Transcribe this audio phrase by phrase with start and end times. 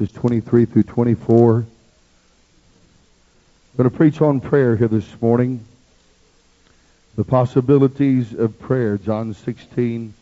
[0.00, 1.56] verses 23 through 24.
[1.56, 1.66] I'm
[3.76, 5.62] going to preach on prayer here this morning.
[7.16, 10.14] The possibilities of prayer, John 16,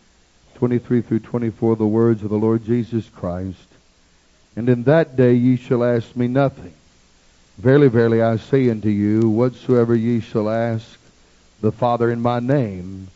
[0.56, 3.68] 23 through 24, the words of the Lord Jesus Christ.
[4.56, 6.74] And in that day ye shall ask me nothing.
[7.58, 10.98] Verily, verily, I say unto you, whatsoever ye shall ask
[11.60, 13.08] the Father in my name,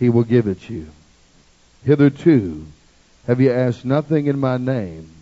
[0.00, 0.88] he will give it you.
[1.84, 2.66] Hitherto
[3.28, 5.12] have ye asked nothing in my name.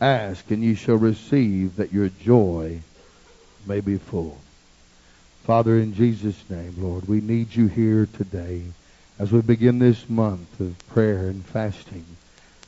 [0.00, 2.80] Ask, and ye shall receive, that your joy
[3.66, 4.38] may be full.
[5.44, 8.62] Father, in Jesus' name, Lord, we need you here today
[9.18, 12.04] as we begin this month of prayer and fasting.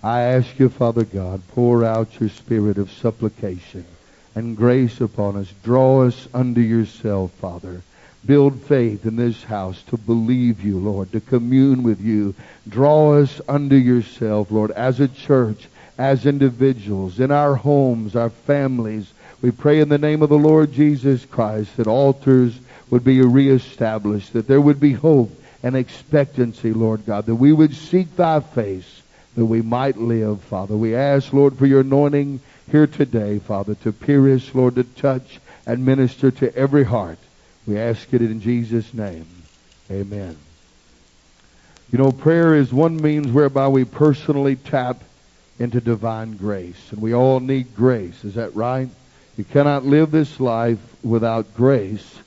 [0.02, 3.84] I ask you, Father God, pour out your spirit of supplication
[4.34, 5.52] and grace upon us.
[5.64, 7.82] Draw us unto yourself, Father.
[8.24, 12.34] Build faith in this house to believe you, Lord, to commune with you.
[12.68, 19.12] Draw us unto yourself, Lord, as a church, as individuals, in our homes, our families.
[19.42, 24.32] We pray in the name of the Lord Jesus Christ that altars would be reestablished,
[24.32, 25.32] that there would be hope
[25.62, 29.02] and expectancy, Lord God, that we would seek thy face,
[29.34, 30.76] that we might live, Father.
[30.76, 35.84] We ask, Lord, for your anointing here today, Father, to pierce, Lord, to touch and
[35.84, 37.18] minister to every heart.
[37.66, 39.26] We ask it in Jesus' name.
[39.90, 40.36] Amen.
[41.90, 45.02] You know, prayer is one means whereby we personally tap
[45.58, 46.80] into divine grace.
[46.90, 48.24] And we all need grace.
[48.24, 48.88] Is that right?
[49.36, 52.18] You cannot live this life without grace.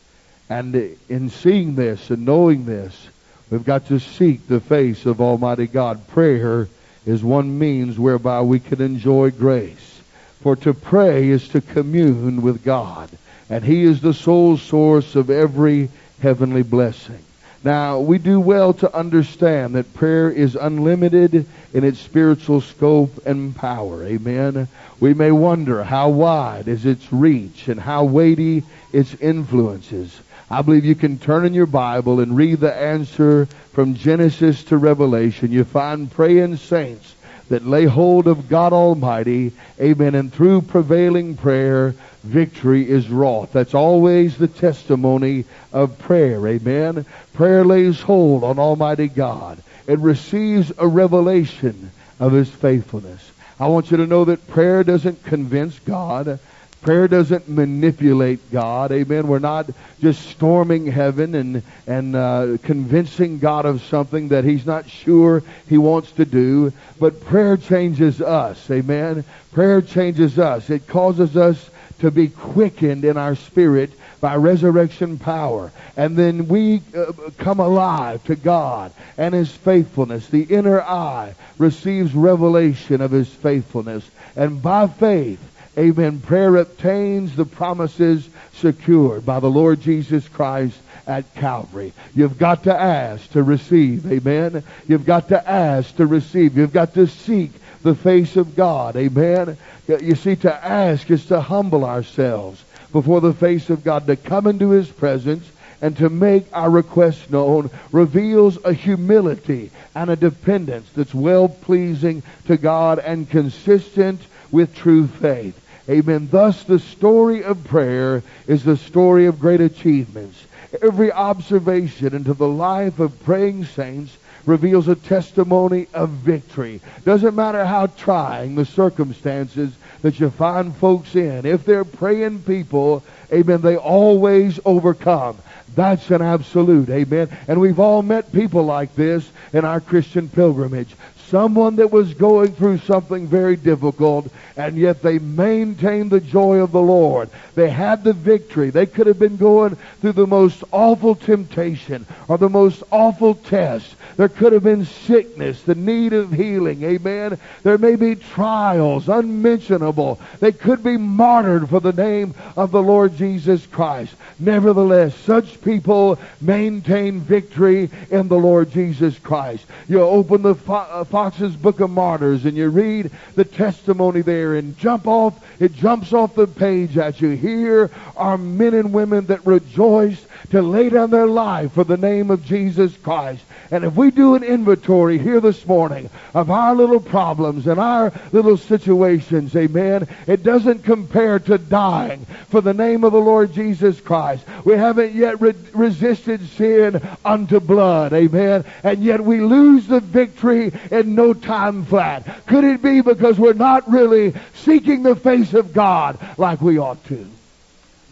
[0.49, 0.75] And
[1.07, 3.07] in seeing this and knowing this,
[3.49, 6.07] we've got to seek the face of Almighty God.
[6.09, 6.67] Prayer
[7.05, 10.01] is one means whereby we can enjoy grace.
[10.41, 13.09] For to pray is to commune with God.
[13.49, 15.89] And He is the sole source of every
[16.21, 17.23] heavenly blessing.
[17.63, 23.55] Now, we do well to understand that prayer is unlimited in its spiritual scope and
[23.55, 24.03] power.
[24.03, 24.67] Amen.
[24.99, 30.19] We may wonder how wide is its reach and how weighty its influences.
[30.49, 34.77] I believe you can turn in your Bible and read the answer from Genesis to
[34.77, 35.51] Revelation.
[35.51, 37.15] You find praying saints
[37.49, 39.51] that lay hold of God Almighty.
[39.79, 40.15] Amen.
[40.15, 43.53] And through prevailing prayer, victory is wrought.
[43.53, 46.47] That's always the testimony of prayer.
[46.47, 47.05] Amen.
[47.33, 49.61] Prayer lays hold on Almighty God.
[49.87, 53.31] It receives a revelation of His faithfulness.
[53.59, 56.39] I want you to know that prayer doesn't convince God.
[56.81, 58.91] Prayer doesn't manipulate God.
[58.91, 59.27] Amen.
[59.27, 64.89] We're not just storming heaven and, and uh, convincing God of something that He's not
[64.89, 66.73] sure He wants to do.
[66.99, 68.69] But prayer changes us.
[68.71, 69.23] Amen.
[69.51, 70.71] Prayer changes us.
[70.71, 71.69] It causes us
[72.01, 75.71] to be quickened in our spirit by resurrection power.
[75.97, 80.27] And then we uh, come alive to God and His faithfulness.
[80.27, 84.07] The inner eye receives revelation of His faithfulness.
[84.35, 85.39] And by faith,
[85.77, 86.19] Amen.
[86.19, 91.93] Prayer obtains the promises secured by the Lord Jesus Christ at Calvary.
[92.13, 94.11] You've got to ask to receive.
[94.11, 94.63] Amen.
[94.87, 96.57] You've got to ask to receive.
[96.57, 97.51] You've got to seek
[97.83, 98.95] the face of God.
[98.95, 99.57] Amen.
[99.87, 104.47] You see, to ask is to humble ourselves before the face of God, to come
[104.47, 105.49] into His presence
[105.81, 112.21] and to make our requests known reveals a humility and a dependence that's well pleasing
[112.45, 114.21] to God and consistent
[114.51, 115.57] with true faith.
[115.89, 116.29] Amen.
[116.31, 120.45] Thus, the story of prayer is the story of great achievements.
[120.81, 124.15] Every observation into the life of praying saints
[124.45, 126.81] reveals a testimony of victory.
[127.05, 131.45] Doesn't matter how trying the circumstances that you find folks in.
[131.45, 135.37] If they're praying people, amen, they always overcome.
[135.75, 137.29] That's an absolute, amen.
[137.47, 140.95] And we've all met people like this in our Christian pilgrimage.
[141.31, 146.73] Someone that was going through something very difficult, and yet they maintained the joy of
[146.73, 147.29] the Lord.
[147.55, 148.69] They had the victory.
[148.69, 153.95] They could have been going through the most awful temptation or the most awful test.
[154.17, 156.83] There could have been sickness, the need of healing.
[156.83, 157.39] Amen.
[157.63, 160.19] There may be trials unmentionable.
[160.41, 164.13] They could be martyred for the name of the Lord Jesus Christ.
[164.37, 169.65] Nevertheless, such people maintain victory in the Lord Jesus Christ.
[169.87, 174.75] You open the uh, Fox's Book of Martyrs and you read the testimony there and
[174.79, 177.29] jump off, it jumps off the page at you.
[177.29, 182.31] Here are men and women that rejoice to lay down their life for the name
[182.31, 183.43] of Jesus Christ.
[183.69, 188.11] And if we do an inventory here this morning of our little problems and our
[188.33, 194.01] little situations, amen, it doesn't compare to dying for the name of the Lord Jesus
[194.01, 194.43] Christ.
[194.65, 200.73] We haven't yet re- resisted sin unto blood, amen, and yet we lose the victory
[200.91, 202.45] in no time flat?
[202.47, 207.03] Could it be because we're not really seeking the face of God like we ought
[207.05, 207.27] to?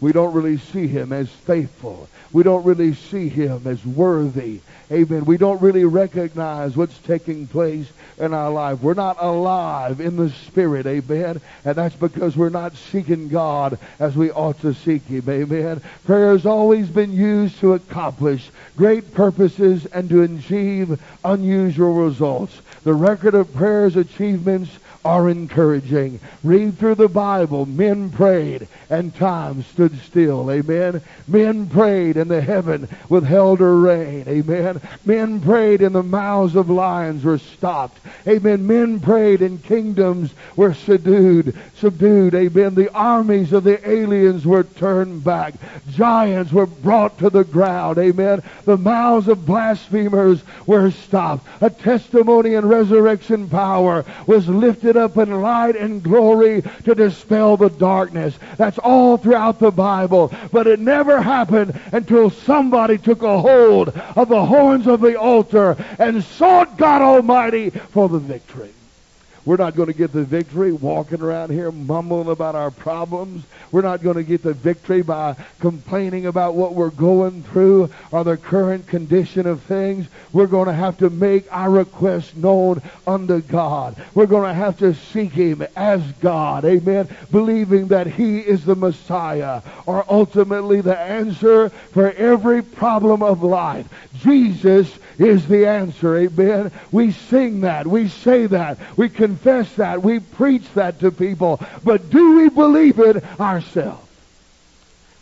[0.00, 2.08] We don't really see him as faithful.
[2.32, 4.60] We don't really see him as worthy.
[4.90, 5.24] Amen.
[5.24, 7.86] We don't really recognize what's taking place
[8.18, 8.80] in our life.
[8.80, 10.86] We're not alive in the Spirit.
[10.86, 11.40] Amen.
[11.64, 15.28] And that's because we're not seeking God as we ought to seek Him.
[15.28, 15.82] Amen.
[16.04, 22.60] Prayer has always been used to accomplish great purposes and to achieve unusual results.
[22.82, 24.70] The record of prayer's achievements
[25.04, 26.20] are encouraging.
[26.44, 27.64] Read through the Bible.
[27.64, 30.50] Men prayed and time stood still.
[30.50, 31.00] Amen.
[31.26, 34.24] Men prayed and the heaven withheld her rain.
[34.28, 34.80] Amen.
[35.04, 37.98] Men prayed and the mouths of lions were stopped.
[38.26, 38.66] Amen.
[38.66, 41.56] Men prayed and kingdoms were subdued.
[41.76, 42.34] Subdued.
[42.34, 42.74] Amen.
[42.74, 45.54] The armies of the aliens were turned back.
[45.90, 47.98] Giants were brought to the ground.
[47.98, 48.42] Amen.
[48.64, 51.46] The mouths of blasphemers were stopped.
[51.62, 57.56] A testimony and resurrection power was lifted lifted up in light and glory to dispel
[57.56, 58.36] the darkness.
[58.56, 60.32] That's all throughout the Bible.
[60.52, 65.76] But it never happened until somebody took a hold of the horns of the altar
[65.98, 68.72] and sought God Almighty for the victory.
[69.44, 73.44] We're not going to get the victory walking around here mumbling about our problems.
[73.72, 78.24] We're not going to get the victory by complaining about what we're going through or
[78.24, 80.06] the current condition of things.
[80.32, 83.96] We're going to have to make our requests known unto God.
[84.14, 86.64] We're going to have to seek Him as God.
[86.64, 87.08] Amen.
[87.30, 93.88] Believing that He is the Messiah or ultimately the answer for every problem of life.
[94.18, 96.16] Jesus is the answer.
[96.16, 96.72] Amen.
[96.90, 97.86] We sing that.
[97.86, 98.78] We say that.
[98.96, 100.02] We confess that.
[100.02, 101.60] We preach that to people.
[101.84, 104.08] But do we believe it ourselves?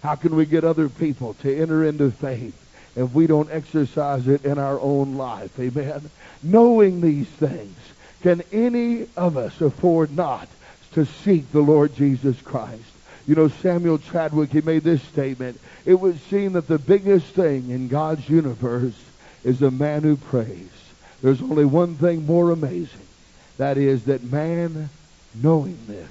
[0.02, 2.56] How can we get other people to enter into faith
[2.96, 5.58] if we don't exercise it in our own life?
[5.60, 6.10] Amen.
[6.43, 7.76] Knowing these things,
[8.22, 10.49] can any of us afford not
[10.93, 12.82] to seek the Lord Jesus Christ?
[13.26, 15.61] You know, Samuel Chadwick, he made this statement.
[15.84, 18.99] It would seem that the biggest thing in God's universe
[19.44, 20.70] is a man who prays.
[21.20, 23.07] There's only one thing more amazing.
[23.58, 24.88] That is that man,
[25.34, 26.10] knowing this,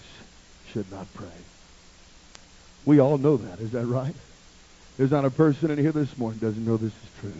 [0.72, 1.28] should not pray.
[2.86, 3.60] We all know that.
[3.60, 4.16] Is that right?
[4.98, 7.34] There's not a person in here this morning doesn't know this is true.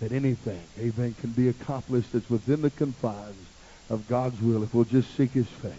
[0.00, 3.46] That anything, amen, can be accomplished that's within the confines
[3.90, 5.72] of God's will if we'll just seek his face.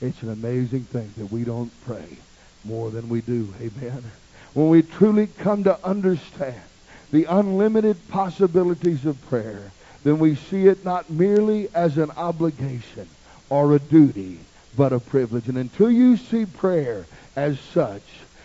[0.00, 2.18] It's an amazing thing that we don't pray
[2.64, 3.52] more than we do.
[3.60, 4.04] Amen.
[4.52, 6.60] When we truly come to understand
[7.12, 9.72] the unlimited possibilities of prayer,
[10.06, 13.08] then we see it not merely as an obligation
[13.50, 14.38] or a duty,
[14.76, 15.48] but a privilege.
[15.48, 18.02] And until you see prayer as such,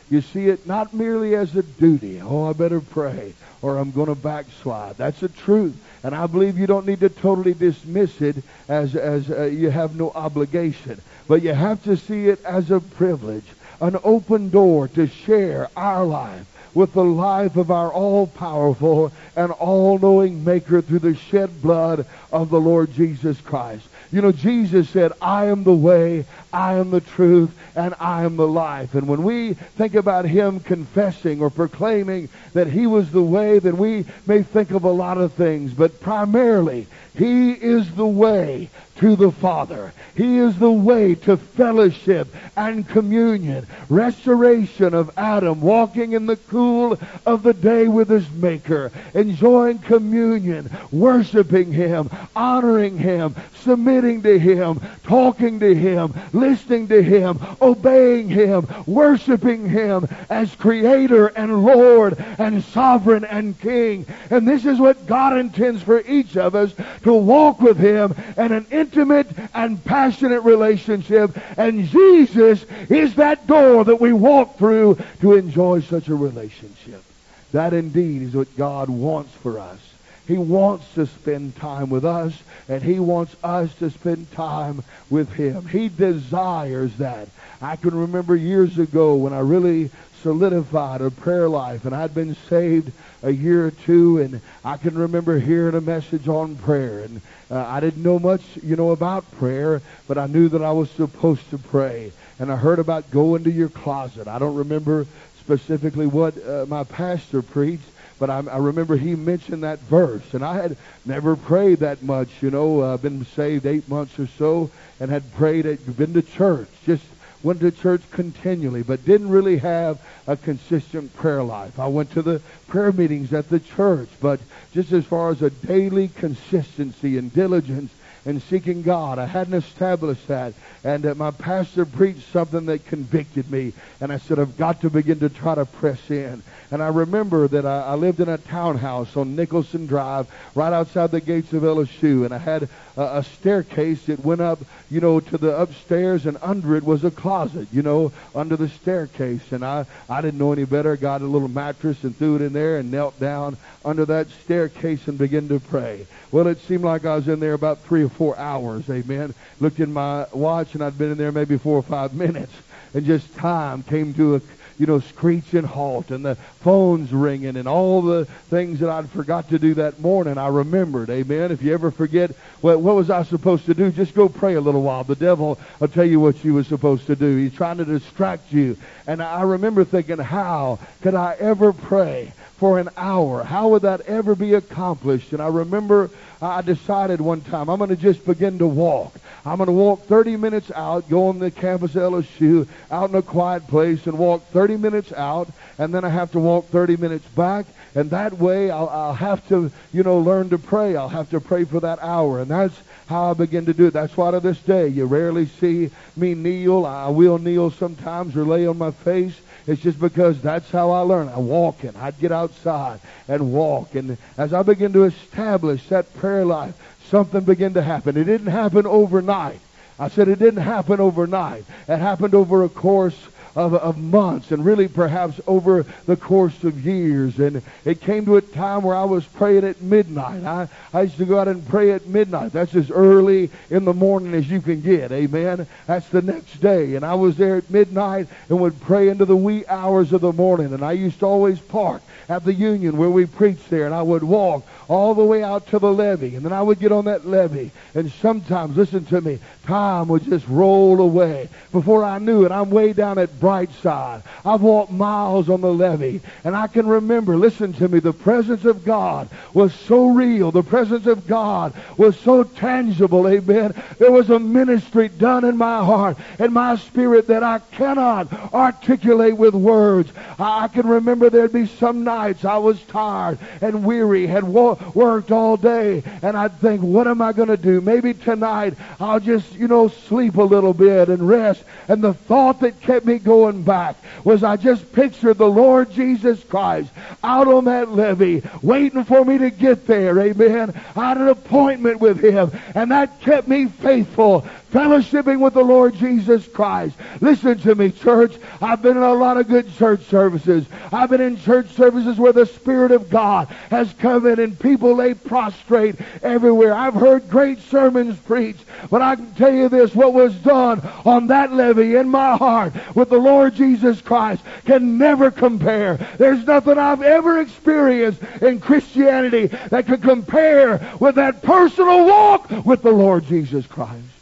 [0.09, 2.19] you see it not merely as a duty.
[2.19, 4.97] Oh, I better pray or I'm going to backslide.
[4.97, 5.75] That's the truth.
[6.03, 8.37] And I believe you don't need to totally dismiss it
[8.67, 10.99] as, as uh, you have no obligation.
[11.27, 13.45] But you have to see it as a privilege,
[13.79, 20.43] an open door to share our life with the life of our all-powerful and all-knowing
[20.43, 23.87] maker through the shed blood of the Lord Jesus Christ.
[24.11, 28.35] You know, Jesus said, I am the way, I am the truth, and I am
[28.35, 28.93] the life.
[28.93, 33.77] And when we think about him confessing or proclaiming that he was the way, then
[33.77, 35.73] we may think of a lot of things.
[35.73, 38.69] But primarily, he is the way
[39.01, 39.93] to the Father.
[40.15, 46.99] He is the way to fellowship and communion, restoration of Adam, walking in the cool
[47.25, 54.79] of the day with his Maker, enjoying communion, worshiping Him, honoring Him, submitting to Him,
[55.03, 62.63] talking to Him, listening to Him, obeying Him, worshiping Him as Creator and Lord and
[62.65, 64.05] Sovereign and King.
[64.29, 68.51] And this is what God intends for each of us to walk with Him in
[68.51, 71.37] an intimate and passionate relationship.
[71.57, 77.03] And Jesus is that door that we walk through to enjoy such a relationship.
[77.51, 79.79] That indeed is what God wants for us.
[80.27, 82.33] He wants to spend time with us,
[82.69, 85.67] and He wants us to spend time with Him.
[85.67, 87.27] He desires that.
[87.61, 89.89] I can remember years ago when I really
[90.21, 92.91] solidified a prayer life, and I'd been saved
[93.23, 97.65] a year or two, and I can remember hearing a message on prayer, and uh,
[97.67, 101.49] I didn't know much, you know, about prayer, but I knew that I was supposed
[101.49, 104.27] to pray, and I heard about going to your closet.
[104.27, 105.05] I don't remember
[105.39, 107.83] specifically what uh, my pastor preached,
[108.19, 112.29] but I, I, remember he mentioned that verse, and I had never prayed that much,
[112.41, 112.83] you know.
[112.83, 116.69] I've uh, been saved eight months or so, and had prayed, at, been to church,
[116.85, 117.03] just
[117.43, 121.79] went to church continually, but didn't really have a consistent prayer life.
[121.79, 124.39] I went to the prayer meetings at the church, but
[124.73, 127.91] just as far as a daily consistency and diligence
[128.25, 129.19] and seeking God.
[129.19, 130.53] I hadn't established that.
[130.83, 133.73] And uh, my pastor preached something that convicted me.
[133.99, 136.43] And I said, I've got to begin to try to press in.
[136.69, 141.11] And I remember that I, I lived in a townhouse on Nicholson Drive, right outside
[141.11, 142.25] the gates of LSU.
[142.25, 144.59] And I had a, a staircase that went up,
[144.91, 148.67] you know, to the upstairs, and under it was a closet, you know, under the
[148.67, 149.51] staircase.
[149.51, 150.97] And I, I didn't know any better.
[150.97, 153.55] Got a little mattress and threw it in there and knelt down
[153.85, 156.05] under that staircase and began to pray.
[156.31, 158.89] Well, it seemed like I was in there about three or four hours.
[158.89, 159.33] Amen.
[159.61, 162.53] Looked in my watch, and I'd been in there maybe four or five minutes.
[162.93, 164.41] And just time came to a
[164.81, 169.49] you know, screeching halt and the phones ringing and all the things that I'd forgot
[169.49, 170.39] to do that morning.
[170.39, 171.11] I remembered.
[171.11, 171.51] Amen.
[171.51, 174.59] If you ever forget what, what was I supposed to do, just go pray a
[174.61, 175.03] little while.
[175.03, 177.37] The devil will tell you what you were supposed to do.
[177.37, 178.75] He's trying to distract you.
[179.05, 183.43] And I remember thinking, how could I ever pray for an hour?
[183.43, 185.31] How would that ever be accomplished?
[185.31, 186.09] And I remember
[186.41, 189.13] I decided one time I'm going to just begin to walk.
[189.45, 193.21] I'm going to walk 30 minutes out, go on the campus LSU, out in a
[193.21, 197.27] quiet place, and walk 30 minutes out, and then I have to walk 30 minutes
[197.29, 200.95] back, and that way I'll, I'll have to, you know, learn to pray.
[200.95, 202.75] I'll have to pray for that hour, and that's
[203.07, 203.93] how I begin to do it.
[203.93, 206.85] That's why to this day you rarely see me kneel.
[206.85, 211.01] I will kneel sometimes or lay on my face it's just because that's how I
[211.01, 211.29] learned.
[211.29, 211.95] I walk in.
[211.95, 213.95] I'd get outside and walk.
[213.95, 216.73] And as I began to establish that prayer life,
[217.09, 218.17] something began to happen.
[218.17, 219.59] It didn't happen overnight.
[219.99, 221.63] I said it didn't happen overnight.
[221.87, 223.17] It happened over a course
[223.55, 227.39] of, of months and really perhaps over the course of years.
[227.39, 230.43] And it came to a time where I was praying at midnight.
[230.43, 232.53] I, I used to go out and pray at midnight.
[232.53, 235.11] That's as early in the morning as you can get.
[235.11, 235.67] Amen.
[235.87, 236.95] That's the next day.
[236.95, 240.33] And I was there at midnight and would pray into the wee hours of the
[240.33, 240.73] morning.
[240.73, 243.85] And I used to always park at the Union where we preached there.
[243.85, 246.35] And I would walk all the way out to the levee.
[246.35, 247.71] And then I would get on that levee.
[247.93, 251.49] And sometimes, listen to me, time would just roll away.
[251.71, 254.23] Before I knew it, I'm way down at Brightside.
[254.45, 256.21] I've walked miles on the levee.
[256.43, 260.51] And I can remember, listen to me, the presence of God was so real.
[260.51, 263.27] The presence of God was so tangible.
[263.27, 263.73] Amen.
[263.97, 269.35] There was a ministry done in my heart and my spirit that I cannot articulate
[269.35, 270.11] with words.
[270.37, 274.95] I, I can remember there'd be some nights I was tired and weary, had walked
[274.95, 277.81] worked all day, and I'd think, what am I going to do?
[277.81, 281.63] Maybe tonight I'll just, you know, sleep a little bit and rest.
[281.87, 283.30] And the thought that kept me going
[283.63, 286.89] back was I just pictured the Lord Jesus Christ
[287.23, 290.19] out on that levee, waiting for me to get there.
[290.19, 290.73] Amen.
[290.95, 295.95] I had an appointment with him, and that kept me faithful fellowshipping with the Lord
[295.95, 296.95] Jesus Christ.
[297.19, 298.35] Listen to me, church.
[298.61, 300.65] I've been in a lot of good church services.
[300.91, 304.95] I've been in church services where the Spirit of God has come in and people
[304.95, 306.73] lay prostrate everywhere.
[306.73, 311.27] I've heard great sermons preached, but I can tell you this, what was done on
[311.27, 315.97] that levee in my heart with the Lord Jesus Christ can never compare.
[316.17, 322.81] There's nothing I've ever experienced in Christianity that could compare with that personal walk with
[322.81, 324.20] the Lord Jesus Christ.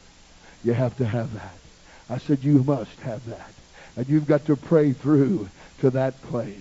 [0.64, 1.54] You have to have that.
[2.10, 3.52] I said, you must have that.
[3.96, 5.50] And you've got to pray through
[5.80, 6.56] to that place.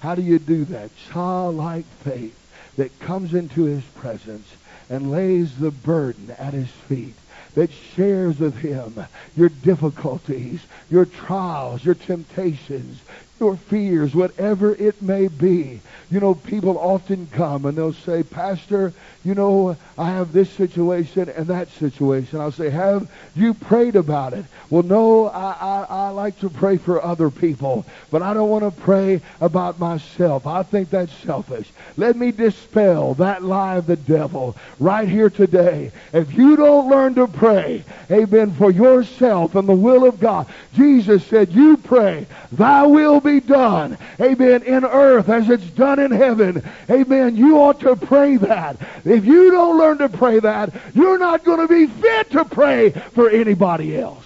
[0.00, 0.90] How do you do that?
[1.10, 2.38] Childlike faith
[2.76, 4.48] that comes into his presence
[4.88, 7.14] and lays the burden at his feet
[7.54, 13.00] that shares with him your difficulties, your trials, your temptations,
[13.38, 15.80] your fears, whatever it may be.
[16.10, 18.92] You know, people often come and they'll say, Pastor,
[19.24, 22.40] you know, I have this situation and that situation.
[22.40, 24.44] I'll say, have you prayed about it?
[24.70, 28.62] Well, no, I, I, I like to pray for other people, but I don't want
[28.62, 30.46] to pray about myself.
[30.46, 31.68] I think that's selfish.
[31.96, 35.90] Let me dispel that lie of the devil right here today.
[36.12, 41.26] If you don't learn to pray, amen, for yourself and the will of God, Jesus
[41.26, 46.62] said, you pray, thy will be done, amen, in earth as it's done in heaven.
[46.88, 47.36] Amen.
[47.36, 48.76] You ought to pray that.
[49.04, 52.90] If you don't learn to pray that, you're not going to be fit to pray
[52.90, 54.24] for anybody else.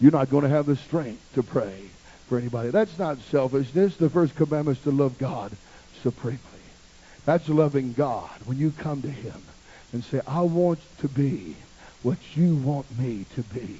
[0.00, 1.74] You're not going to have the strength to pray
[2.28, 2.70] for anybody.
[2.70, 3.96] That's not selfishness.
[3.96, 5.52] The first commandment is to love God
[6.02, 6.40] supremely.
[7.24, 9.40] That's loving God when you come to him
[9.92, 11.56] and say, I want to be
[12.02, 13.78] what you want me to be.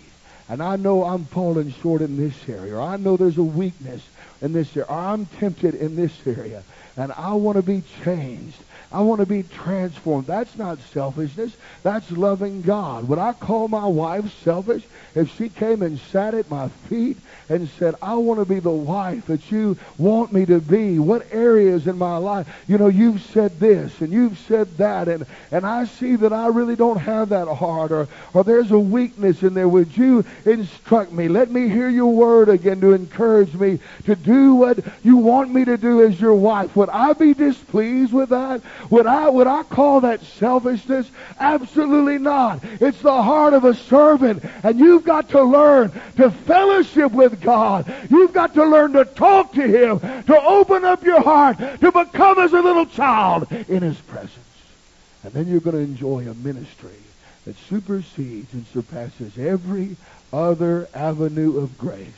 [0.52, 4.02] And I know I'm falling short in this area, or I know there's a weakness
[4.42, 6.62] in this area, or I'm tempted in this area,
[6.94, 8.58] and I want to be changed.
[8.92, 10.26] I want to be transformed.
[10.26, 11.56] That's not selfishness.
[11.82, 13.08] That's loving God.
[13.08, 14.82] Would I call my wife selfish
[15.14, 17.16] if she came and sat at my feet
[17.48, 20.98] and said, I want to be the wife that you want me to be?
[20.98, 22.48] What areas in my life?
[22.68, 26.48] You know, you've said this and you've said that, and, and I see that I
[26.48, 29.68] really don't have that heart, or, or there's a weakness in there.
[29.68, 31.28] Would you instruct me?
[31.28, 35.64] Let me hear your word again to encourage me to do what you want me
[35.64, 36.76] to do as your wife.
[36.76, 38.60] Would I be displeased with that?
[38.90, 41.10] Would I, would I call that selfishness?
[41.38, 42.60] Absolutely not.
[42.80, 44.44] It's the heart of a servant.
[44.62, 47.92] And you've got to learn to fellowship with God.
[48.10, 52.38] You've got to learn to talk to Him, to open up your heart, to become
[52.38, 54.38] as a little child in His presence.
[55.24, 56.90] And then you're going to enjoy a ministry
[57.44, 59.96] that supersedes and surpasses every
[60.32, 62.08] other avenue of grace.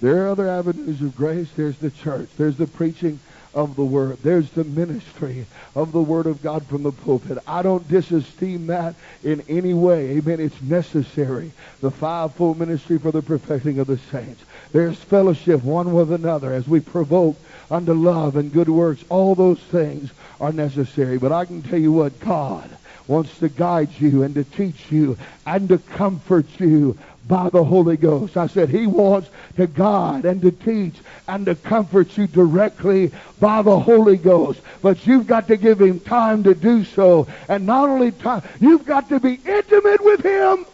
[0.00, 1.48] There are other avenues of grace.
[1.54, 2.28] There's the church.
[2.36, 3.20] There's the preaching
[3.54, 4.18] of the Word.
[4.22, 7.38] There's the ministry of the Word of God from the pulpit.
[7.46, 10.16] I don't disesteem that in any way.
[10.16, 10.40] Amen.
[10.40, 11.52] It's necessary.
[11.80, 14.42] The fivefold ministry for the perfecting of the saints.
[14.72, 17.36] There's fellowship one with another as we provoke
[17.70, 19.04] unto love and good works.
[19.08, 21.18] All those things are necessary.
[21.18, 22.70] But I can tell you what, God
[23.06, 27.96] wants to guide you and to teach you and to comfort you by the Holy
[27.96, 28.36] Ghost.
[28.36, 30.96] I said he wants to guide and to teach
[31.28, 34.60] and to comfort you directly by the Holy Ghost.
[34.80, 37.26] But you've got to give him time to do so.
[37.48, 40.66] And not only time, you've got to be intimate with him.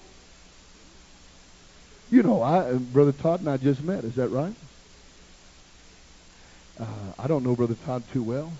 [2.10, 4.04] You know, I, Brother Todd and I just met.
[4.04, 4.54] Is that right?
[6.80, 6.86] Uh,
[7.18, 8.50] I don't know Brother Todd too well.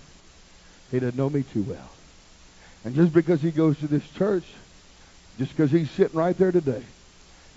[0.91, 1.89] He doesn't know me too well.
[2.85, 4.43] And just because he goes to this church,
[5.37, 6.83] just because he's sitting right there today,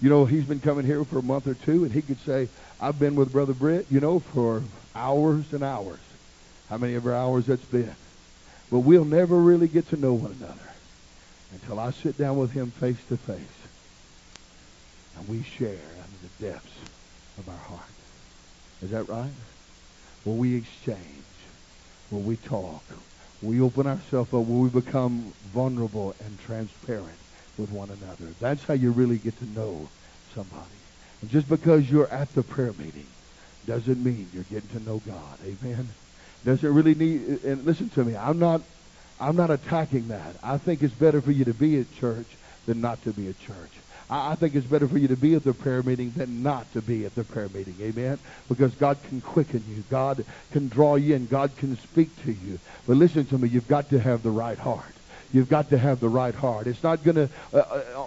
[0.02, 2.48] you know, he's been coming here for a month or two, and he could say,
[2.80, 4.64] I've been with Brother Britt, you know, for
[4.96, 6.00] hours and hours.
[6.68, 7.94] How many ever hours that's been.
[8.68, 10.58] But we'll never really get to know one another
[11.52, 13.38] until I sit down with him face to face.
[15.16, 16.78] And we share under the depths
[17.38, 17.82] of our heart.
[18.82, 19.30] Is that right?
[20.24, 20.98] Will we exchange?
[22.10, 22.82] Will we talk?
[23.40, 24.46] Will we open ourselves up?
[24.46, 27.18] Will we become vulnerable and transparent?
[27.62, 28.34] With one another.
[28.40, 29.88] That's how you really get to know
[30.34, 30.66] somebody.
[31.22, 33.06] And just because you're at the prayer meeting
[33.66, 35.38] doesn't mean you're getting to know God.
[35.46, 35.88] Amen.
[36.44, 38.60] Doesn't really need and listen to me, I'm not
[39.20, 40.34] I'm not attacking that.
[40.42, 42.26] I think it's better for you to be at church
[42.66, 43.70] than not to be at church.
[44.10, 46.70] I, I think it's better for you to be at the prayer meeting than not
[46.72, 47.76] to be at the prayer meeting.
[47.80, 48.18] Amen?
[48.48, 49.84] Because God can quicken you.
[49.88, 52.58] God can draw you and God can speak to you.
[52.88, 54.94] But listen to me, you've got to have the right heart.
[55.32, 56.66] You've got to have the right heart.
[56.66, 57.58] It's not going to, uh,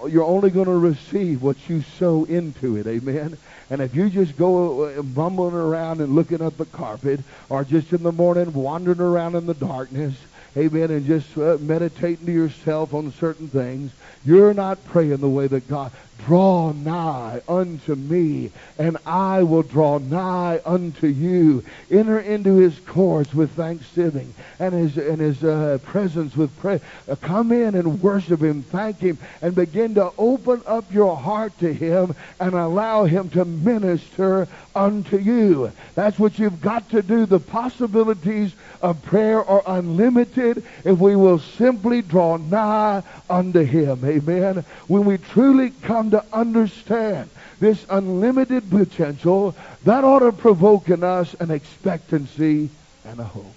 [0.03, 2.85] uh, you're only going to receive what you sow into it.
[2.85, 3.37] Amen.
[3.69, 7.93] And if you just go uh, bumbling around and looking at the carpet, or just
[7.93, 10.15] in the morning wandering around in the darkness,
[10.55, 13.91] amen, and just uh, meditating to yourself on certain things,
[14.23, 15.91] you're not praying the way that God.
[16.25, 21.63] Draw nigh unto me, and I will draw nigh unto you.
[21.91, 26.81] Enter into his courts with thanksgiving and his, and his uh, presence with prayer.
[27.07, 31.57] Uh, come in and worship him, thank him, and begin to open up your heart
[31.59, 35.71] to him and allow him to minister unto you.
[35.93, 37.25] That's what you've got to do.
[37.25, 44.03] The possibilities of prayer are unlimited if we will simply draw nigh unto him.
[44.03, 44.65] Amen.
[44.87, 51.33] When we truly come to understand this unlimited potential, that ought to provoke in us
[51.35, 52.69] an expectancy
[53.05, 53.55] and a hope.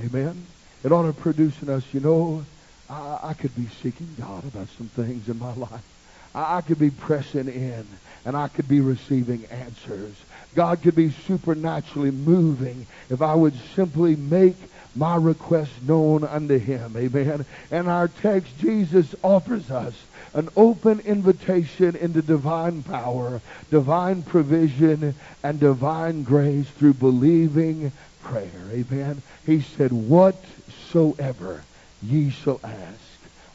[0.00, 0.46] Amen.
[0.82, 2.44] It ought to produce in us, you know,
[2.88, 5.84] I, I could be seeking God about some things in my life.
[6.34, 7.86] I, I could be pressing in
[8.24, 10.14] and I could be receiving answers.
[10.54, 14.56] God could be supernaturally moving if I would simply make
[15.00, 16.94] my request known unto him.
[16.94, 17.46] Amen.
[17.70, 19.94] And our text, Jesus offers us
[20.34, 27.90] an open invitation into divine power, divine provision, and divine grace through believing
[28.22, 28.62] prayer.
[28.70, 29.22] Amen.
[29.46, 31.64] He said, whatsoever
[32.02, 33.00] ye shall ask,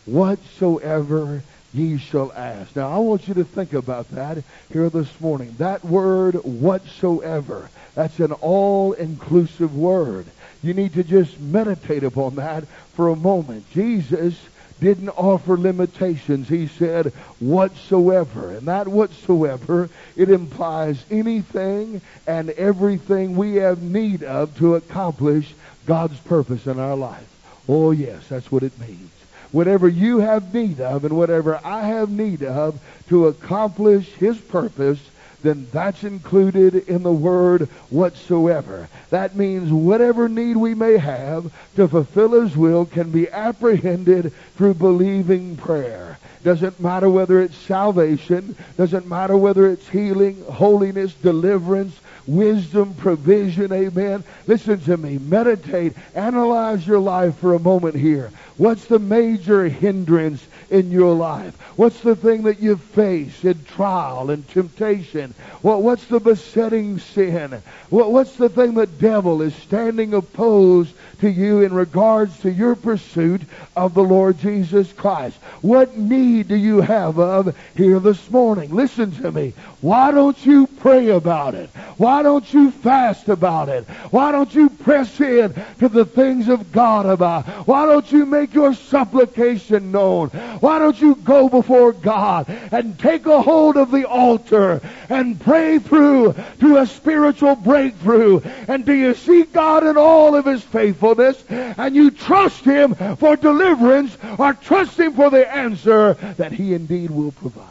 [0.06, 2.76] whatsoever ye shall ask.
[2.76, 4.40] Now, I want you to think about that
[4.74, 5.54] here this morning.
[5.60, 10.26] That word, whatsoever, that's an all-inclusive word.
[10.66, 13.70] You need to just meditate upon that for a moment.
[13.72, 14.36] Jesus
[14.82, 16.50] didn't offer limitations.
[16.50, 18.52] He said, whatsoever.
[18.52, 25.54] And that whatsoever, it implies anything and everything we have need of to accomplish
[25.86, 27.30] God's purpose in our life.
[27.70, 29.12] Oh, yes, that's what it means.
[29.56, 35.00] whatever you have need of and whatever I have need of to accomplish His purpose,
[35.46, 38.90] then that's included in the word whatsoever.
[39.10, 44.76] That means whatever need we may have to fulfill His will can be apprehended through
[44.76, 46.18] believing prayer.
[46.44, 54.24] Doesn't matter whether it's salvation, doesn't matter whether it's healing, holiness, deliverance, wisdom, provision, amen.
[54.48, 55.18] Listen to me.
[55.18, 55.94] Meditate.
[56.14, 58.32] Analyze your life for a moment here.
[58.58, 61.56] What's the major hindrance in your life?
[61.78, 65.34] What's the thing that you face in trial and temptation?
[65.62, 67.62] What, what's the besetting sin?
[67.90, 72.76] What, what's the thing the devil is standing opposed to you in regards to your
[72.76, 73.42] pursuit
[73.76, 75.38] of the Lord Jesus Christ?
[75.62, 78.74] What need do you have of here this morning?
[78.74, 79.54] Listen to me.
[79.82, 81.70] Why don't you pray about it?
[81.98, 83.86] Why don't you fast about it?
[84.12, 87.46] Why don't you press in to the things of God about?
[87.68, 90.30] Why don't you make your supplication known?
[90.60, 95.80] Why don't you go before God and take a hold of the altar and pray
[95.80, 98.42] through to a spiritual breakthrough?
[98.68, 103.36] And do you see God in all of His faithfulness and you trust Him for
[103.36, 107.66] deliverance or trust Him for the answer that He indeed will provide?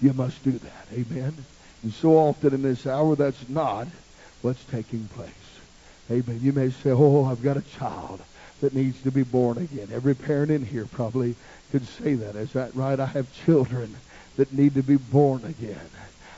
[0.00, 0.86] You must do that.
[0.92, 1.44] Amen.
[1.82, 3.88] And so often in this hour, that's not
[4.42, 5.30] what's taking place.
[6.10, 6.40] Amen.
[6.42, 8.20] You may say, oh, I've got a child
[8.60, 9.88] that needs to be born again.
[9.92, 11.34] Every parent in here probably
[11.70, 12.36] could say that.
[12.36, 12.98] Is that right?
[12.98, 13.96] I have children
[14.36, 15.90] that need to be born again.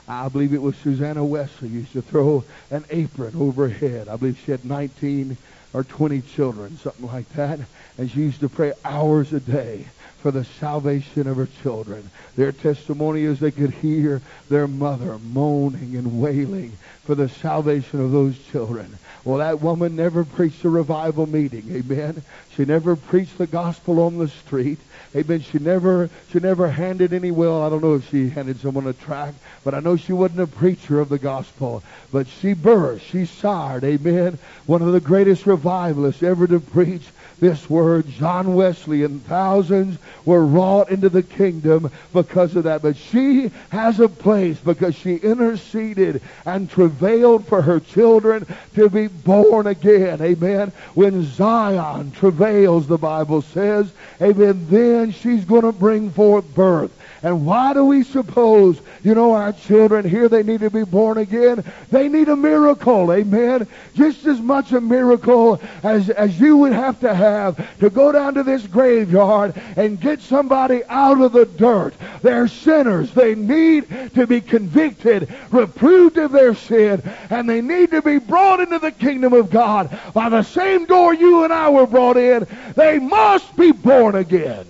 [0.07, 4.07] I believe it was Susanna Wesley who used to throw an apron over her head.
[4.07, 5.37] I believe she had 19
[5.73, 7.59] or 20 children, something like that.
[7.97, 9.85] And she used to pray hours a day
[10.25, 12.09] for the salvation of her children.
[12.35, 16.71] Their testimony is they could hear their mother moaning and wailing
[17.03, 18.97] for the salvation of those children.
[19.23, 21.65] Well, that woman never preached a revival meeting.
[21.69, 22.23] Amen.
[22.55, 24.79] She never preached the gospel on the street.
[25.15, 25.41] Amen.
[25.41, 28.93] She never, she never handed any, well, I don't know if she handed someone a
[28.93, 31.83] tract, but I know she wasn't a preacher of the gospel.
[32.11, 34.39] But she burst, she sired, amen.
[34.65, 37.03] One of the greatest revivalists ever to preach
[37.39, 42.81] this word, John Wesley, and thousands were wrought into the kingdom because of that.
[42.81, 49.07] But she has a place because she interceded and travailed for her children to be
[49.07, 50.21] born again.
[50.21, 50.71] Amen.
[50.93, 56.91] When Zion travails, the Bible says, amen, then she's going to bring forth birth.
[57.25, 61.17] And why do we suppose, you know, our children here, they need to be born
[61.17, 61.63] again?
[61.89, 63.67] They need a miracle, amen?
[63.95, 68.35] Just as much a miracle as, as you would have to have to go down
[68.35, 71.95] to this graveyard and get somebody out of the dirt.
[72.21, 73.11] They're sinners.
[73.11, 78.59] They need to be convicted, reproved of their sin, and they need to be brought
[78.59, 82.45] into the kingdom of God by the same door you and I were brought in.
[82.75, 84.67] They must be born again.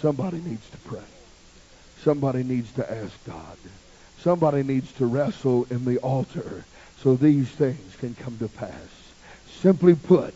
[0.00, 1.00] Somebody needs to pray.
[2.06, 3.58] Somebody needs to ask God.
[4.20, 6.62] Somebody needs to wrestle in the altar
[7.02, 9.10] so these things can come to pass.
[9.60, 10.32] Simply put,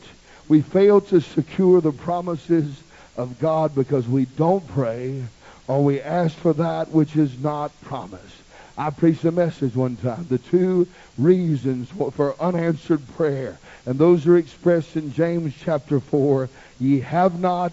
[0.48, 2.82] we fail to secure the promises
[3.16, 5.22] of God because we don't pray
[5.68, 8.42] or we ask for that which is not promised.
[8.76, 10.26] I preached a message one time.
[10.28, 13.60] The two reasons for unanswered prayer.
[13.86, 16.48] And those are expressed in James chapter 4.
[16.80, 17.72] Ye have not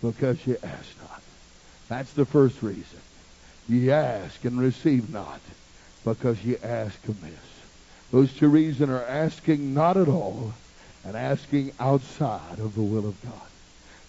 [0.00, 1.22] because ye ask not.
[1.90, 3.01] That's the first reason.
[3.68, 5.40] Ye ask and receive not,
[6.04, 7.32] because ye ask amiss.
[8.10, 10.52] Those two reasons are asking not at all
[11.04, 13.32] and asking outside of the will of God.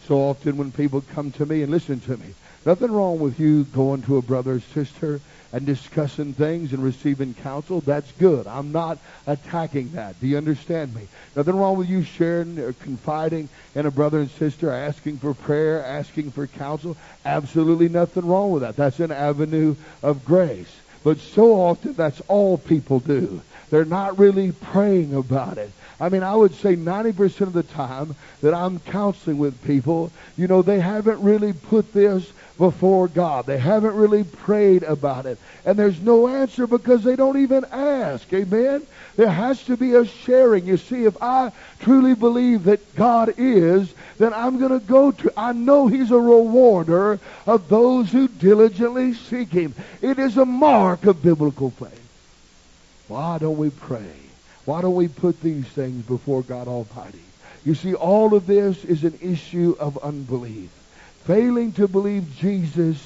[0.08, 2.34] So often when people come to me and listen to me,
[2.66, 5.22] nothing wrong with you going to a brother or sister
[5.54, 7.80] and discussing things and receiving counsel.
[7.80, 8.48] That's good.
[8.48, 10.20] I'm not attacking that.
[10.20, 11.08] Do you understand me?
[11.36, 15.86] Nothing wrong with you sharing or confiding in a brother and sister, asking for prayer,
[15.86, 16.98] asking for counsel.
[17.24, 18.76] Absolutely nothing wrong with that.
[18.76, 20.76] That's an avenue of grace.
[21.04, 23.42] But so often that's all people do.
[23.70, 25.72] They're not really praying about it.
[26.00, 30.48] I mean, I would say 90% of the time that I'm counseling with people, you
[30.48, 33.46] know, they haven't really put this before God.
[33.46, 35.38] They haven't really prayed about it.
[35.66, 38.32] And there's no answer because they don't even ask.
[38.34, 38.86] Amen?
[39.16, 40.66] There has to be a sharing.
[40.66, 45.34] You see, if I truly believe that God is, then I'm going to go to,
[45.38, 49.74] I know He's a rewarder of those who diligently seek Him.
[50.02, 52.00] It is a mark of biblical faith.
[53.08, 54.23] Why don't we pray?
[54.66, 57.20] Why don't we put these things before God Almighty?
[57.66, 60.70] You see, all of this is an issue of unbelief.
[61.26, 62.98] Failing to believe Jesus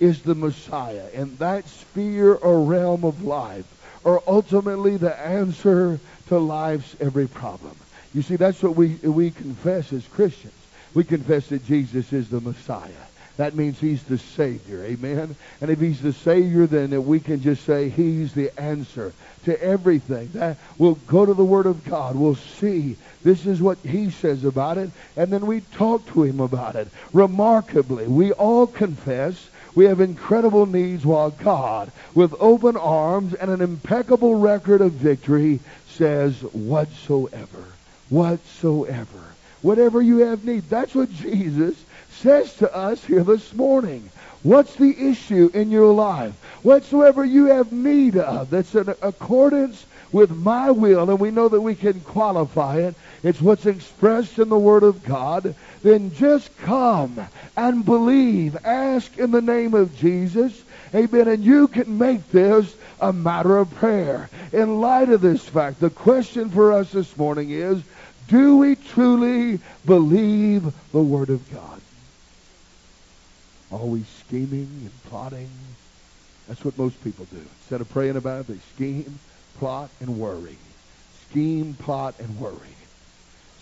[0.00, 3.64] is the Messiah in that sphere or realm of life,
[4.04, 5.98] or ultimately the answer
[6.28, 7.76] to life's every problem.
[8.14, 10.52] You see, that's what we, we confess as Christians.
[10.92, 12.90] We confess that Jesus is the Messiah.
[13.38, 14.84] That means he's the Savior.
[14.84, 15.34] Amen.
[15.60, 19.12] And if he's the Savior, then we can just say he's the answer
[19.44, 20.30] to everything.
[20.34, 22.16] That we'll go to the Word of God.
[22.16, 26.40] We'll see this is what he says about it, and then we talk to him
[26.40, 26.88] about it.
[27.12, 33.62] Remarkably, we all confess we have incredible needs while God, with open arms and an
[33.62, 37.64] impeccable record of victory, says whatsoever.
[38.10, 39.20] Whatsoever.
[39.62, 40.68] Whatever you have need.
[40.68, 41.76] That's what Jesus
[42.12, 44.10] says to us here this morning.
[44.42, 46.34] What's the issue in your life?
[46.62, 51.60] Whatsoever you have need of that's in accordance with my will, and we know that
[51.60, 57.18] we can qualify it, it's what's expressed in the Word of God, then just come
[57.56, 58.56] and believe.
[58.64, 60.60] Ask in the name of Jesus.
[60.94, 61.28] Amen.
[61.28, 64.28] And you can make this a matter of prayer.
[64.52, 67.82] In light of this fact, the question for us this morning is,
[68.28, 71.71] do we truly believe the Word of God?
[73.78, 75.50] We scheming and plotting?
[76.48, 77.40] That's what most people do.
[77.60, 79.18] Instead of praying about it, they scheme,
[79.58, 80.56] plot, and worry.
[81.30, 82.56] Scheme, plot, and worry.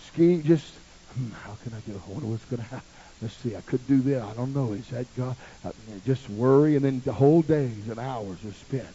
[0.07, 0.73] Scheme, just,
[1.15, 2.85] hmm, how can I get a hold of what's going to happen?
[3.21, 4.23] Let's see, I could do that.
[4.23, 4.73] I don't know.
[4.73, 5.35] Is that God?
[5.63, 5.71] Uh,
[6.05, 8.87] just worry, and then the whole days and hours are spent.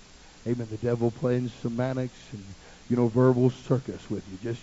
[0.46, 0.66] Amen.
[0.70, 2.44] The devil playing semantics and,
[2.90, 4.38] you know, verbal circus with you.
[4.42, 4.62] Just,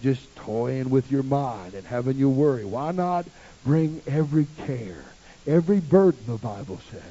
[0.00, 2.64] just toying with your mind and having you worry.
[2.64, 3.26] Why not
[3.64, 5.04] bring every care,
[5.46, 7.02] every burden, the Bible says,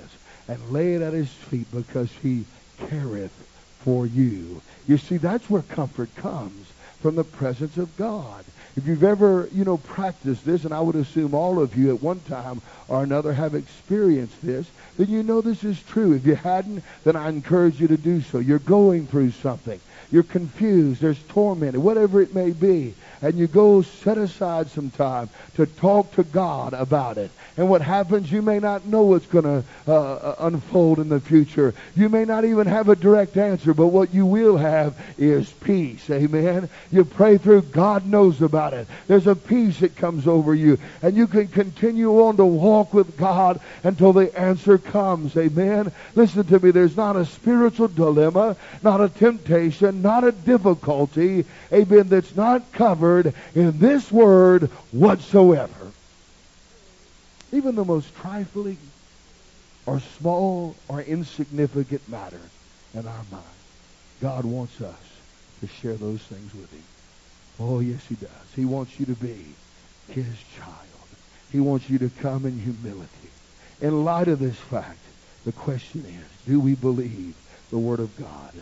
[0.47, 2.45] and lay it at his feet because he
[2.89, 3.33] careth
[3.79, 4.61] for you.
[4.87, 6.67] You see, that's where comfort comes
[7.01, 8.43] from the presence of God.
[8.75, 12.01] If you've ever, you know, practiced this, and I would assume all of you at
[12.01, 16.13] one time or another have experienced this, then you know this is true.
[16.13, 18.39] If you hadn't, then I encourage you to do so.
[18.39, 19.79] You're going through something.
[20.11, 21.01] You're confused.
[21.01, 26.11] There's torment, whatever it may be and you go set aside some time to talk
[26.13, 27.31] to God about it.
[27.57, 31.19] And what happens, you may not know what's going to uh, uh, unfold in the
[31.19, 31.73] future.
[31.95, 36.09] You may not even have a direct answer, but what you will have is peace.
[36.09, 36.69] Amen.
[36.91, 38.87] You pray through, God knows about it.
[39.07, 43.17] There's a peace that comes over you, and you can continue on to walk with
[43.17, 45.35] God until the answer comes.
[45.35, 45.91] Amen.
[46.15, 46.71] Listen to me.
[46.71, 53.08] There's not a spiritual dilemma, not a temptation, not a difficulty, amen, that's not covered
[53.17, 55.91] in this word whatsoever.
[57.51, 58.77] Even the most trifling
[59.85, 62.41] or small or insignificant matter
[62.93, 63.43] in our mind.
[64.21, 64.95] God wants us
[65.61, 66.83] to share those things with him.
[67.59, 68.29] Oh, yes, he does.
[68.55, 69.45] He wants you to be
[70.09, 70.75] his child.
[71.51, 73.09] He wants you to come in humility.
[73.81, 74.99] In light of this fact,
[75.45, 77.35] the question is, do we believe
[77.71, 78.53] the word of God?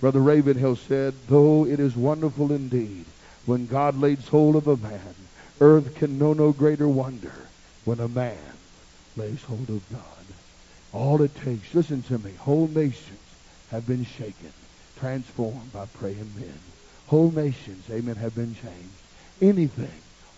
[0.00, 3.04] Brother Ravenhill said, though it is wonderful indeed
[3.46, 5.14] when God lays hold of a man,
[5.60, 7.32] earth can know no greater wonder
[7.84, 8.38] when a man
[9.16, 10.02] lays hold of God.
[10.92, 13.18] All it takes, listen to me, whole nations
[13.70, 14.52] have been shaken,
[14.98, 16.58] transformed by praying men.
[17.06, 18.88] Whole nations, amen, have been changed.
[19.40, 19.90] Anything,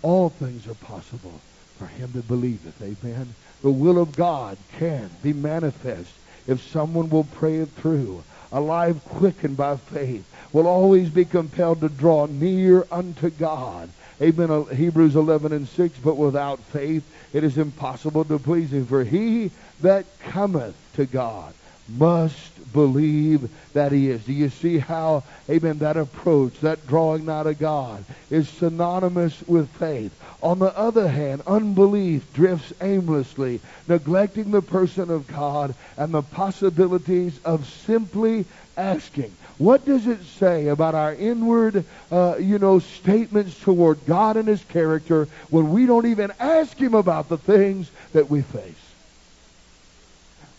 [0.02, 1.40] all things are possible
[1.78, 3.34] for him that believeth, amen.
[3.62, 6.10] The will of God can be manifest
[6.46, 8.22] if someone will pray it through.
[8.54, 13.90] A life quickened by faith will always be compelled to draw near unto God.
[14.22, 14.48] Amen.
[14.48, 15.98] Uh, Hebrews 11 and 6.
[15.98, 18.86] But without faith it is impossible to please him.
[18.86, 21.52] For he that cometh to God
[21.88, 24.24] must believe that he is.
[24.24, 29.68] Do you see how, amen, that approach, that drawing nigh to God is synonymous with
[29.70, 30.12] faith?
[30.42, 37.38] On the other hand, unbelief drifts aimlessly, neglecting the person of God and the possibilities
[37.44, 38.44] of simply
[38.76, 39.34] asking.
[39.56, 44.62] What does it say about our inward, uh, you know, statements toward God and His
[44.64, 48.83] character when we don't even ask Him about the things that we face?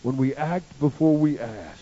[0.06, 1.80] When we act before we ask,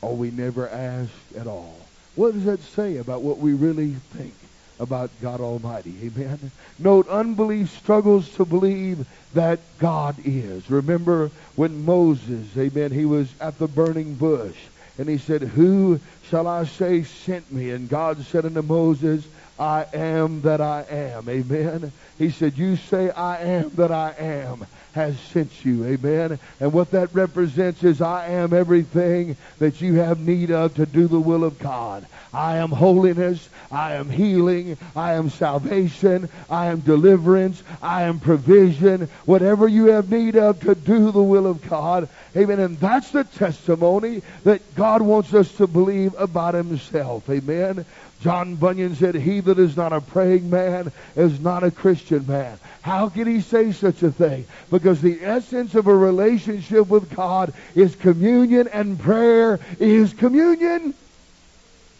[0.00, 1.76] or we never ask at all.
[2.14, 4.32] What does that say about what we really think
[4.78, 5.94] about God Almighty?
[6.04, 6.52] Amen.
[6.78, 10.70] Note, unbelief struggles to believe that God is.
[10.70, 14.56] Remember when Moses, amen, he was at the burning bush
[14.96, 17.72] and he said, Who shall I say sent me?
[17.72, 19.22] And God said unto Moses,
[19.58, 21.28] I am that I am.
[21.28, 21.92] Amen.
[22.16, 25.84] He said, You say I am that I am has sent you.
[25.84, 26.38] Amen.
[26.58, 31.08] And what that represents is I am everything that you have need of to do
[31.08, 32.06] the will of God.
[32.32, 33.48] I am holiness.
[33.70, 34.76] I am healing.
[34.94, 36.28] I am salvation.
[36.48, 37.62] I am deliverance.
[37.82, 39.08] I am provision.
[39.24, 42.08] Whatever you have need of to do the will of God.
[42.36, 42.60] Amen.
[42.60, 47.28] And that's the testimony that God wants us to believe about himself.
[47.28, 47.84] Amen.
[48.20, 52.58] John Bunyan said, He that is not a praying man is not a Christian man.
[52.82, 54.46] How can he say such a thing?
[54.70, 60.94] Because the essence of a relationship with God is communion and prayer is communion.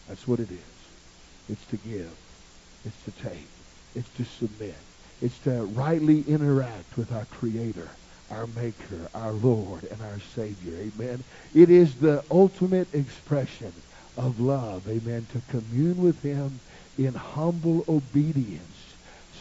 [0.09, 0.59] That's what it is.
[1.49, 2.15] It's to give.
[2.85, 3.49] It's to take.
[3.95, 4.75] It's to submit.
[5.23, 7.89] It's to rightly interact with our Creator,
[8.31, 10.75] our Maker, our Lord, and our Savior.
[10.79, 11.25] Amen.
[11.55, 13.73] It is the ultimate expression
[14.17, 14.89] of love.
[14.89, 15.27] Amen.
[15.33, 16.61] To commune with Him
[16.99, 18.77] in humble obedience,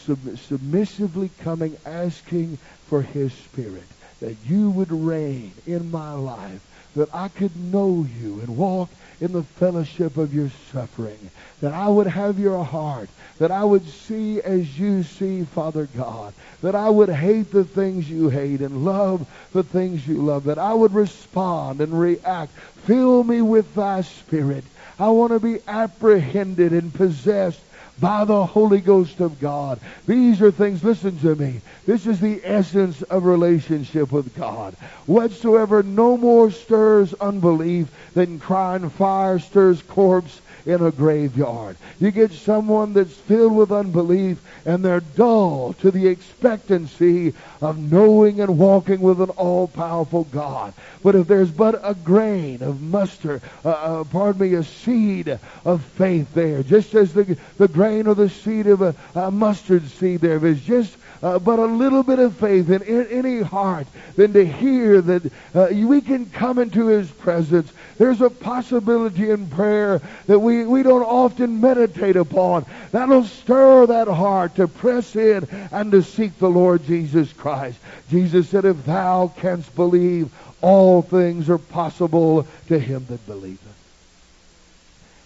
[0.05, 3.83] sub- submissively coming, asking for His Spirit,
[4.21, 6.61] that you would reign in my life,
[6.95, 8.89] that I could know you and walk
[9.21, 11.29] in the fellowship of your suffering,
[11.61, 16.33] that I would have your heart, that I would see as you see, Father God,
[16.61, 20.59] that I would hate the things you hate and love the things you love, that
[20.59, 22.51] I would respond and react.
[22.85, 24.63] Fill me with thy spirit.
[24.97, 27.61] I want to be apprehended and possessed
[27.99, 29.79] by the Holy Ghost of God.
[30.07, 31.61] These are things, listen to me.
[31.85, 34.75] This is the essence of relationship with God.
[35.05, 41.77] Whatsoever no more stirs unbelief than crying fire stirs corpse in a graveyard.
[41.99, 48.41] You get someone that's filled with unbelief and they're dull to the expectancy of knowing
[48.41, 50.73] and walking with an all-powerful God.
[51.03, 55.83] But if there's but a grain of mustard, uh, uh, pardon me, a seed of
[55.83, 60.21] faith there, just as the, the grain or the seed of a, a mustard seed
[60.21, 63.87] there, if it's just uh, but a little bit of faith in, in any heart,
[64.15, 67.71] then to hear that uh, we can come into His presence.
[67.97, 72.65] There's a possibility in prayer that we, we don't often meditate upon.
[72.91, 77.77] That'll stir that heart to press in and to seek the Lord Jesus Christ.
[78.09, 83.59] Jesus said, If thou canst believe, all things are possible to him that believeth.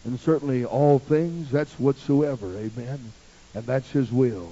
[0.05, 2.47] And certainly all things, that's whatsoever.
[2.57, 2.99] Amen.
[3.55, 4.51] And that's his will.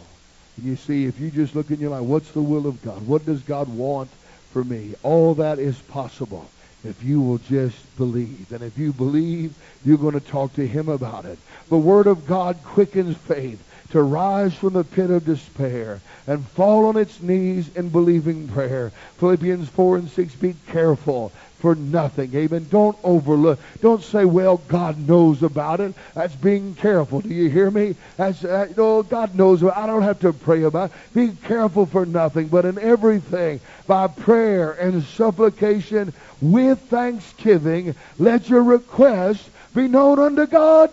[0.61, 3.07] And you see, if you just look in your life, what's the will of God?
[3.07, 4.11] What does God want
[4.51, 4.93] for me?
[5.01, 6.47] All that is possible
[6.83, 8.51] if you will just believe.
[8.51, 11.39] And if you believe, you're going to talk to him about it.
[11.69, 16.85] The Word of God quickens faith to rise from the pit of despair and fall
[16.85, 18.91] on its knees in believing prayer.
[19.17, 22.35] Philippians 4 and 6, be careful for nothing.
[22.35, 22.67] Amen.
[22.69, 23.59] Don't overlook.
[23.81, 25.93] Don't say, well, God knows about it.
[26.15, 27.21] That's being careful.
[27.21, 27.95] Do you hear me?
[28.17, 29.63] That's, uh, no, God knows.
[29.63, 31.13] I don't have to pray about it.
[31.13, 38.63] Be careful for nothing, but in everything, by prayer and supplication with thanksgiving, let your
[38.63, 40.91] requests be known unto God.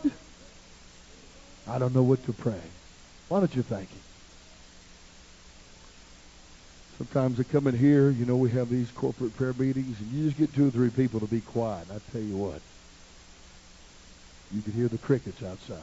[1.66, 2.60] I don't know what to pray.
[3.28, 3.98] Why don't you thank Him?
[6.98, 10.26] Sometimes I come in here, you know, we have these corporate prayer meetings, and you
[10.26, 11.88] just get two or three people to be quiet.
[11.88, 12.60] And I tell you what,
[14.52, 15.78] you can hear the crickets outside.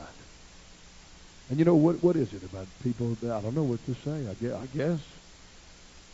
[1.50, 2.04] And you know what?
[2.04, 3.16] What is it about people?
[3.22, 4.28] That, I don't know what to say.
[4.30, 5.00] I guess, I guess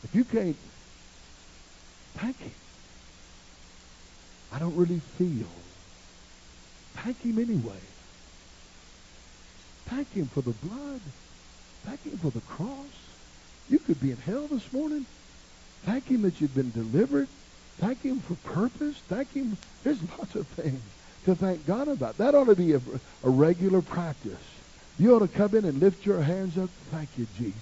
[0.04, 0.58] if you can't
[2.16, 2.52] thank Him,
[4.52, 5.48] I don't really feel.
[6.96, 7.82] Thank Him anyway.
[9.86, 11.02] Thank Him for the blood.
[11.86, 13.01] Thank Him for the cross.
[13.72, 15.06] You could be in hell this morning.
[15.86, 17.30] Thank Him that you've been delivered.
[17.80, 18.98] Thank Him for purpose.
[19.08, 19.58] Thank Him.
[19.84, 20.82] There's lots of things
[21.24, 22.18] to thank God about.
[22.18, 22.82] That ought to be a,
[23.24, 24.44] a regular practice.
[25.00, 26.70] You ought to come in and lift your hands up.
[26.92, 27.56] Thank you, Jesus,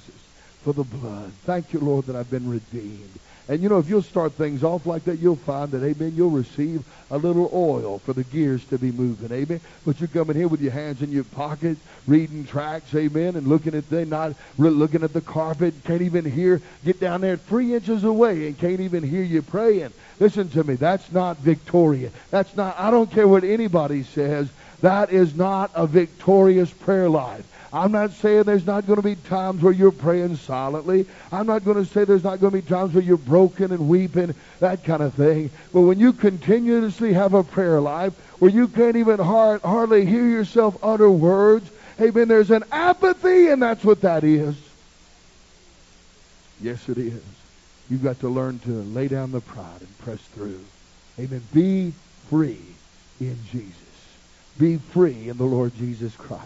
[0.63, 1.31] for the blood.
[1.45, 3.19] Thank you, Lord, that I've been redeemed.
[3.47, 6.29] And you know, if you'll start things off like that, you'll find that, amen, you'll
[6.29, 9.59] receive a little oil for the gears to be moving, amen.
[9.87, 13.73] But you're coming here with your hands in your pocket, reading tracts, amen, and looking
[13.73, 18.03] at things, not looking at the carpet, can't even hear, get down there three inches
[18.03, 19.93] away and can't even hear you praying.
[20.19, 22.13] Listen to me, that's not victorious.
[22.29, 24.47] That's not, I don't care what anybody says,
[24.81, 27.45] that is not a victorious prayer life.
[27.71, 31.05] I'm not saying there's not going to be times where you're praying silently.
[31.31, 33.87] I'm not going to say there's not going to be times where you're broken and
[33.87, 35.51] weeping, that kind of thing.
[35.71, 40.27] But when you continuously have a prayer life where you can't even hard, hardly hear
[40.27, 41.69] yourself utter words,
[42.01, 44.55] amen, there's an apathy, and that's what that is.
[46.61, 47.21] Yes, it is.
[47.89, 50.59] You've got to learn to lay down the pride and press through.
[51.19, 51.41] Amen.
[51.53, 51.93] Be
[52.29, 52.61] free
[53.19, 53.78] in Jesus.
[54.59, 56.43] Be free in the Lord Jesus Christ.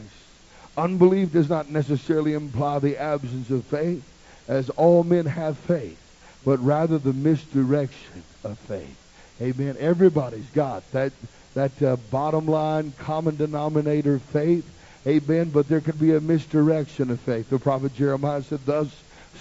[0.78, 4.04] Unbelief does not necessarily imply the absence of faith,
[4.48, 6.00] as all men have faith,
[6.46, 8.98] but rather the misdirection of faith.
[9.42, 9.76] Amen.
[9.80, 11.12] Everybody's got that
[11.56, 14.66] that uh, bottom line common denominator faith.
[15.06, 15.50] Amen.
[15.50, 17.50] But there can be a misdirection of faith.
[17.50, 18.88] The prophet Jeremiah said, Thus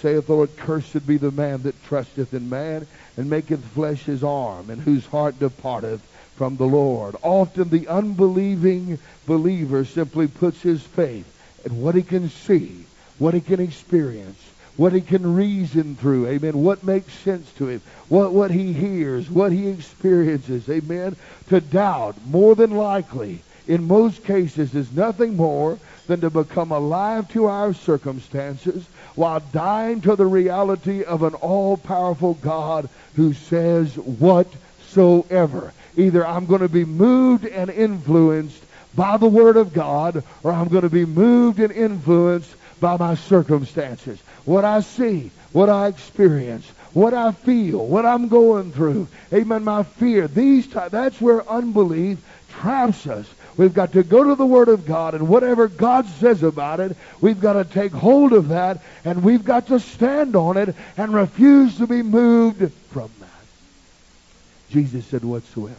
[0.01, 4.23] saith the Lord, Cursed be the man that trusteth in man, and maketh flesh his
[4.23, 6.01] arm, and whose heart departeth
[6.43, 7.15] from the Lord.
[7.21, 11.25] Often the unbelieving believer simply puts his faith
[11.63, 12.83] in what he can see,
[13.17, 14.41] what he can experience,
[14.75, 19.29] what he can reason through, amen, what makes sense to him, what, what he hears,
[19.29, 21.15] what he experiences, amen,
[21.47, 27.25] to doubt, more than likely, in most cases, is nothing more than to become alive
[27.29, 28.85] to our circumstances
[29.15, 35.71] while dying to the reality of an all-powerful God who says whatsoever.
[35.97, 38.63] Either I'm going to be moved and influenced
[38.95, 43.15] by the Word of God, or I'm going to be moved and influenced by my
[43.15, 44.19] circumstances.
[44.45, 49.07] What I see, what I experience, what I feel, what I'm going through.
[49.31, 49.63] Amen.
[49.63, 50.27] My fear.
[50.27, 52.19] These t- that's where unbelief
[52.49, 53.27] traps us.
[53.55, 56.97] We've got to go to the Word of God, and whatever God says about it,
[57.21, 61.13] we've got to take hold of that, and we've got to stand on it and
[61.13, 63.09] refuse to be moved from.
[64.73, 65.77] Jesus said, whatsoever.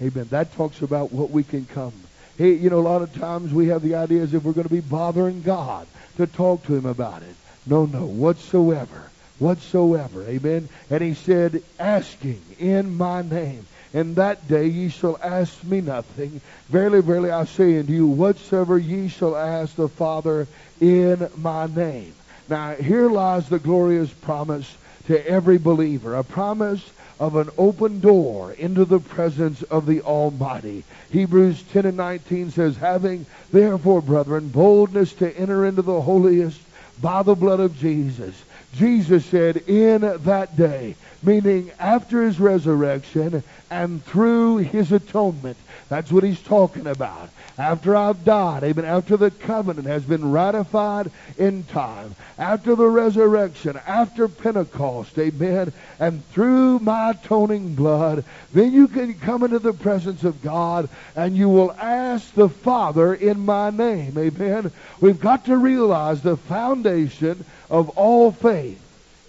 [0.00, 0.26] Amen.
[0.30, 1.92] That talks about what we can come.
[2.38, 4.66] Hey, you know, a lot of times we have the idea as if we're going
[4.66, 7.36] to be bothering God to talk to Him about it.
[7.66, 9.10] No, no, whatsoever.
[9.38, 10.24] Whatsoever.
[10.24, 10.70] Amen.
[10.88, 13.66] And He said, asking in my name.
[13.92, 16.40] In that day ye shall ask me nothing.
[16.70, 20.48] Verily, verily, I say unto you, whatsoever ye shall ask the Father
[20.80, 22.14] in my name.
[22.48, 24.74] Now, here lies the glorious promise
[25.06, 26.14] to every believer.
[26.14, 26.82] A promise
[27.20, 30.84] of an open door into the presence of the Almighty.
[31.10, 36.60] Hebrews 10 and 19 says, Having therefore, brethren, boldness to enter into the holiest
[37.00, 38.34] by the blood of Jesus.
[38.74, 45.56] Jesus said, in that day, meaning after his resurrection and through his atonement.
[45.92, 47.28] That's what he's talking about.
[47.58, 53.78] After I've died, amen, after the covenant has been ratified in time, after the resurrection,
[53.86, 55.70] after Pentecost, amen,
[56.00, 58.24] and through my atoning blood,
[58.54, 63.12] then you can come into the presence of God and you will ask the Father
[63.12, 64.72] in my name, amen.
[64.98, 68.80] We've got to realize the foundation of all faith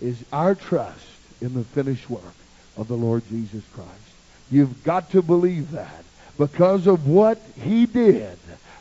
[0.01, 1.05] is our trust
[1.41, 2.23] in the finished work
[2.77, 3.89] of the Lord Jesus Christ.
[4.49, 6.02] You've got to believe that.
[6.37, 8.37] Because of what he did,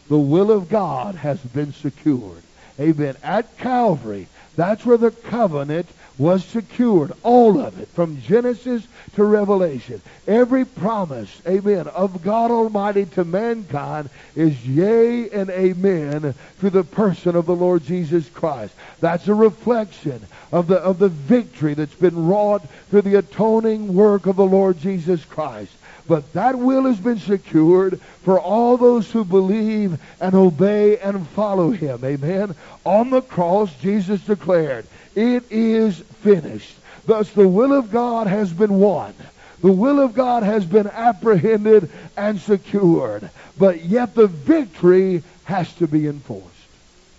[0.08, 2.42] the will of God has been secured.
[2.80, 3.16] Amen.
[3.22, 4.26] At Calvary,
[4.56, 5.86] that's where the covenant
[6.18, 7.12] was secured.
[7.22, 10.00] All of it, from Genesis to Revelation.
[10.26, 17.36] Every promise, amen, of God Almighty to mankind is yea and amen through the person
[17.36, 18.74] of the Lord Jesus Christ.
[19.00, 24.26] That's a reflection of the, of the victory that's been wrought through the atoning work
[24.26, 25.72] of the Lord Jesus Christ.
[26.08, 31.70] But that will has been secured for all those who believe and obey and follow
[31.70, 32.04] him.
[32.04, 32.54] Amen.
[32.84, 36.74] On the cross, Jesus declared, it is finished.
[37.06, 39.14] Thus the will of God has been won.
[39.60, 43.30] The will of God has been apprehended and secured.
[43.58, 46.48] But yet the victory has to be enforced.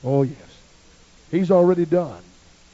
[0.03, 0.37] Oh, yes.
[1.31, 2.21] He's already done.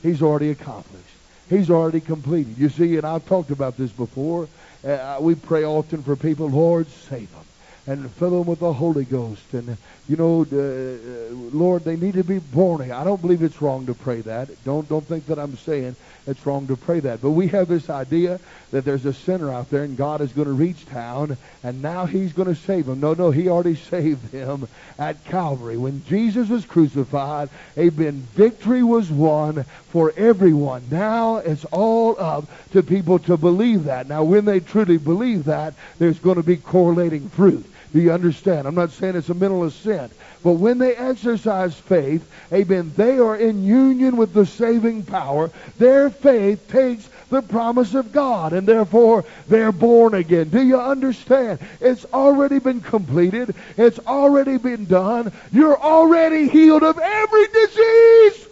[0.02, 1.06] He's already accomplished.
[1.50, 2.58] He's already completed.
[2.58, 4.48] You see, and I've talked about this before.
[4.86, 7.46] Uh, we pray often for people, Lord, save them
[7.90, 9.42] and fill them with the Holy Ghost.
[9.52, 9.76] And,
[10.08, 12.96] you know, uh, Lord, they need to be born again.
[12.96, 14.64] I don't believe it's wrong to pray that.
[14.64, 15.96] Don't, don't think that I'm saying
[16.28, 17.20] it's wrong to pray that.
[17.22, 20.48] But we have this idea that there's a sinner out there and God is going
[20.48, 23.00] to reach town and now he's going to save him.
[23.00, 24.68] No, no, he already saved him
[25.00, 25.78] at Calvary.
[25.78, 30.84] When Jesus was crucified, amen, victory was won for everyone.
[30.92, 34.08] Now it's all up to people to believe that.
[34.08, 37.66] Now, when they truly believe that, there's going to be correlating fruit.
[37.92, 38.68] Do you understand?
[38.68, 40.14] I'm not saying it's a mental assent.
[40.44, 45.50] But when they exercise faith, amen, they are in union with the saving power.
[45.78, 50.50] Their faith takes the promise of God, and therefore they're born again.
[50.50, 51.60] Do you understand?
[51.82, 53.56] It's already been completed.
[53.76, 55.32] It's already been done.
[55.52, 58.48] You're already healed of every disease.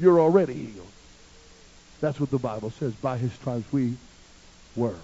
[0.00, 0.86] You're already healed.
[2.00, 2.94] That's what the Bible says.
[2.94, 3.94] By his stripes we
[4.74, 4.94] were.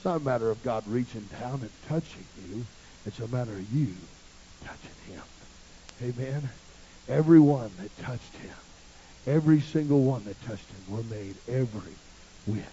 [0.00, 2.64] It's not a matter of God reaching down and touching you.
[3.04, 3.94] It's a matter of you
[4.64, 5.22] touching him.
[6.02, 6.48] Amen.
[7.06, 8.54] Everyone that touched him,
[9.26, 11.92] every single one that touched him were made every
[12.46, 12.64] whit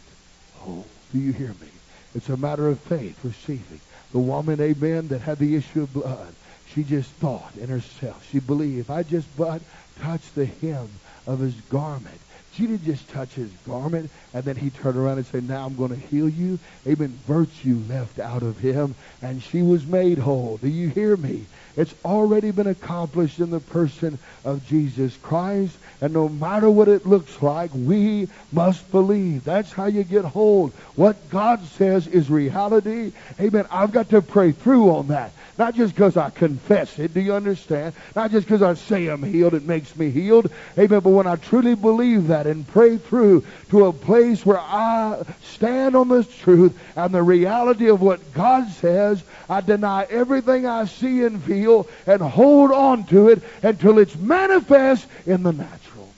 [0.60, 0.86] whole.
[1.12, 1.68] Do you hear me?
[2.16, 3.82] It's a matter of faith, receiving.
[4.14, 6.34] The woman, amen, that had the issue of blood,
[6.74, 9.62] she just thought in herself, she believed, if I just but
[10.00, 10.88] touch the hem
[11.26, 12.22] of his garment,
[12.58, 15.76] She didn't just touch his garment and then he turned around and said, Now I'm
[15.76, 16.58] going to heal you.
[16.88, 17.20] Amen.
[17.28, 20.58] Virtue left out of him and she was made whole.
[20.58, 21.46] Do you hear me?
[21.78, 25.78] It's already been accomplished in the person of Jesus Christ.
[26.02, 29.44] And no matter what it looks like, we must believe.
[29.44, 30.74] That's how you get hold.
[30.96, 33.14] What God says is reality.
[33.40, 33.68] Amen.
[33.72, 35.32] I've got to pray through on that.
[35.58, 37.16] Not just because I confess it.
[37.16, 37.96] Do you understand?
[38.16, 40.52] Not just because I say I'm healed, it makes me healed.
[40.78, 41.00] Amen.
[41.00, 45.96] But when I truly believe that and pray through to a place where I stand
[45.96, 51.24] on this truth and the reality of what God says, I deny everything I see
[51.24, 51.67] and feel
[52.06, 56.10] and hold on to it until it's manifest in the natural.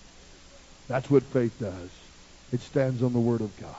[0.87, 1.89] That's what faith does.
[2.51, 3.75] It stands on the Word of God.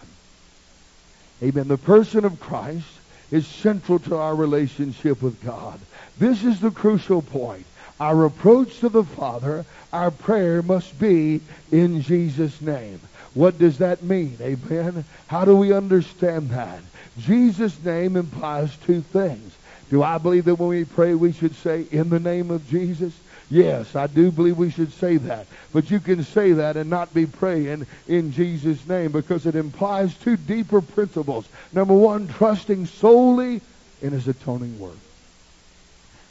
[1.42, 1.68] Amen.
[1.68, 2.86] The person of Christ
[3.30, 5.80] is central to our relationship with God.
[6.18, 7.64] This is the crucial point.
[7.98, 11.40] Our approach to the Father, our prayer must be
[11.70, 13.00] in Jesus' name.
[13.34, 14.36] What does that mean?
[14.40, 15.04] Amen.
[15.26, 16.80] How do we understand that?
[17.18, 19.52] Jesus' name implies two things.
[19.90, 23.12] Do I believe that when we pray we should say in the name of Jesus?
[23.50, 25.46] Yes, I do believe we should say that.
[25.72, 30.14] But you can say that and not be praying in Jesus' name because it implies
[30.14, 31.46] two deeper principles.
[31.72, 33.60] Number one, trusting solely
[34.00, 34.96] in his atoning work.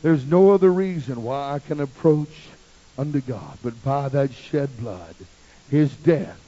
[0.02, 2.30] There's no other reason why I can approach
[2.98, 5.16] unto God but by that shed blood,
[5.70, 6.40] his death,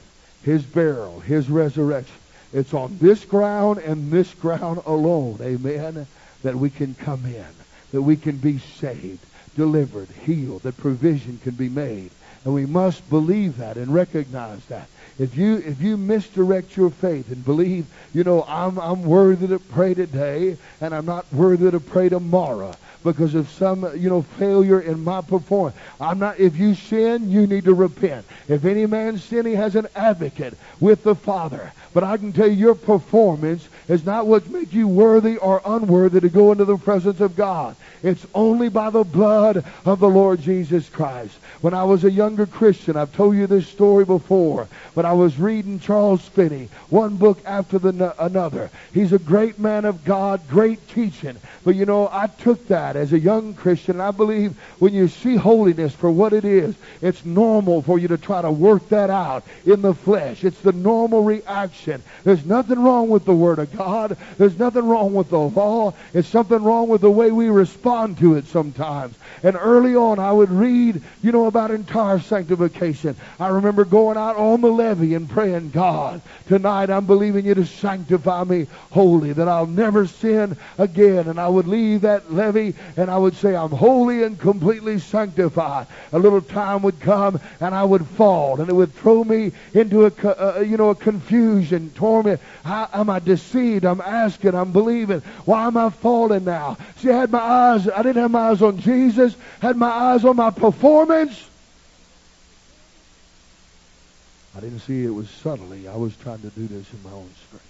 [0.42, 2.16] his burial, his resurrection.
[2.54, 6.06] It's on this ground and this ground alone, amen,
[6.42, 7.46] that we can come in,
[7.92, 9.26] that we can be saved
[9.56, 12.10] delivered, healed, that provision can be made.
[12.44, 14.88] And we must believe that and recognize that.
[15.18, 19.58] If you if you misdirect your faith and believe, you know, I'm I'm worthy to
[19.58, 24.80] pray today and I'm not worthy to pray tomorrow because of some, you know, failure
[24.80, 25.76] in my performance.
[26.00, 28.26] I'm not, if you sin, you need to repent.
[28.48, 31.72] If any man sin, he has an advocate with the Father.
[31.94, 36.20] But I can tell you, your performance is not what makes you worthy or unworthy
[36.20, 37.76] to go into the presence of God.
[38.02, 41.36] It's only by the blood of the Lord Jesus Christ.
[41.60, 45.38] When I was a younger Christian, I've told you this story before, but I was
[45.38, 48.70] reading Charles Finney, one book after the another.
[48.92, 51.36] He's a great man of God, great teaching.
[51.64, 54.00] But you know, I took that as a young Christian.
[54.00, 58.18] I believe when you see holiness for what it is, it's normal for you to
[58.18, 60.44] try to work that out in the flesh.
[60.44, 62.02] It's the normal reaction.
[62.24, 64.16] There's nothing wrong with the Word of God.
[64.38, 65.94] There's nothing wrong with the law.
[66.14, 69.14] It's something wrong with the way we respond to it sometimes.
[69.42, 73.16] And early on, I would read, you know, about entire sanctification.
[73.40, 77.66] I remember going out on the levee and praying, God, tonight I'm believing you to
[77.66, 81.28] sanctify me holy, that I'll never sin again.
[81.28, 85.86] And I would leave that levee and I would say, I'm holy and completely sanctified.
[86.12, 90.06] A little time would come and I would fall and it would throw me into
[90.06, 92.40] a, uh, you know, a confusion, torment.
[92.64, 93.84] How am I deceived?
[93.84, 95.20] I'm asking, I'm believing.
[95.44, 96.76] Why am I falling now?
[96.96, 100.24] See, I had my eyes, I didn't have my eyes on Jesus, had my eyes
[100.24, 101.48] on my performance.
[104.56, 105.88] I didn't see it was subtly.
[105.88, 107.66] I was trying to do this in my own strength.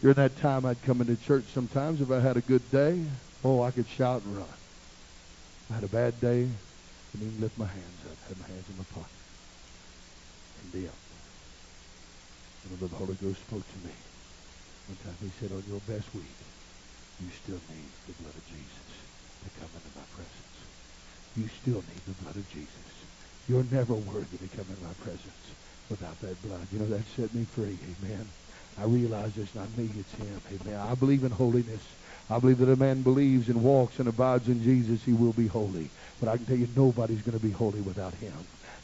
[0.00, 3.02] During that time, I'd come into church sometimes if I had a good day.
[3.44, 4.46] Oh, I could shout and run.
[5.70, 8.16] I had a bad day, I didn't even lift my hands up.
[8.24, 9.22] I Had my hands in my pocket.
[10.60, 10.90] Condemned.
[12.70, 13.94] And the Holy Ghost spoke to me.
[14.88, 16.38] One time he said, on your best week,
[17.22, 18.90] you still need the blood of Jesus
[19.42, 20.56] to come into my presence.
[21.36, 22.90] You still need the blood of Jesus.
[23.48, 25.44] You're never worthy to come in my presence
[25.88, 26.66] without that blood.
[26.72, 27.78] You know, that set me free.
[28.02, 28.26] Amen.
[28.78, 30.40] I realize it's not me, it's him.
[30.52, 30.78] Amen.
[30.78, 31.82] I believe in holiness.
[32.28, 35.46] I believe that a man believes and walks and abides in Jesus, he will be
[35.46, 35.90] holy.
[36.18, 38.32] But I can tell you, nobody's going to be holy without him.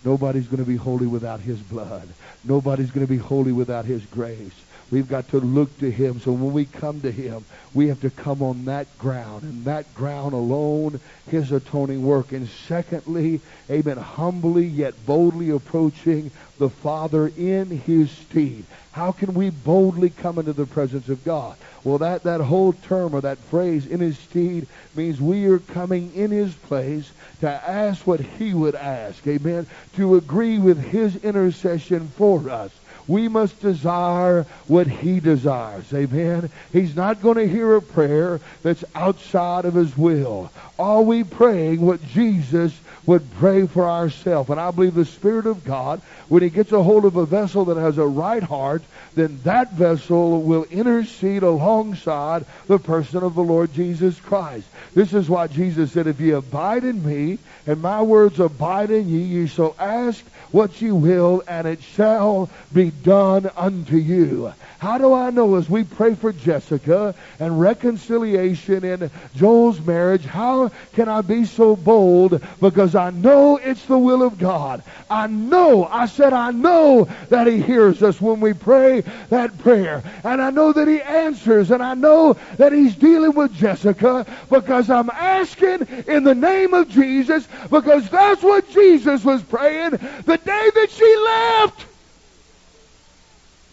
[0.05, 2.09] Nobody's going to be holy without his blood.
[2.45, 4.53] Nobody's going to be holy without his grace.
[4.93, 6.21] We've got to look to him.
[6.21, 9.93] So when we come to him, we have to come on that ground and that
[9.95, 12.33] ground alone, his atoning work.
[12.33, 13.41] And secondly,
[13.71, 18.65] amen, humbly yet boldly approaching the Father in his stead.
[18.93, 21.57] How can we boldly come into the presence of God?
[21.85, 26.13] Well, that, that whole term or that phrase, in his stead, means we are coming
[26.15, 29.27] in his place to ask what he would ask.
[29.27, 29.67] Amen.
[29.97, 32.73] To agree with his intercession for us.
[33.07, 35.93] We must desire what He desires.
[35.93, 36.51] Amen.
[36.73, 40.51] He's not going to hear a prayer that's outside of His will.
[40.79, 42.73] Are we praying what Jesus
[43.07, 44.51] would pray for ourselves?
[44.51, 47.67] And I believe the Spirit of God, when He gets a hold of a vessel
[47.67, 48.83] that has a right heart,
[49.15, 54.67] then that vessel will intercede alongside the person of the Lord Jesus Christ.
[54.95, 59.09] This is why Jesus said, If ye abide in me, and my words abide in
[59.09, 64.53] ye, ye shall ask what ye will, and it shall be done unto you.
[64.79, 70.73] How do I know as we pray for Jessica and reconciliation in Joel's marriage, how
[70.95, 72.43] can I be so bold?
[72.61, 74.83] Because I know it's the will of God.
[75.11, 80.03] I know, I said I know that He hears us when we pray that prayer.
[80.25, 84.91] And I know that He answers, and I know that He's dealing with Jessica because
[84.91, 90.71] I'm asking in the name of Jesus because that's what Jesus was praying the day
[90.75, 91.87] that she left.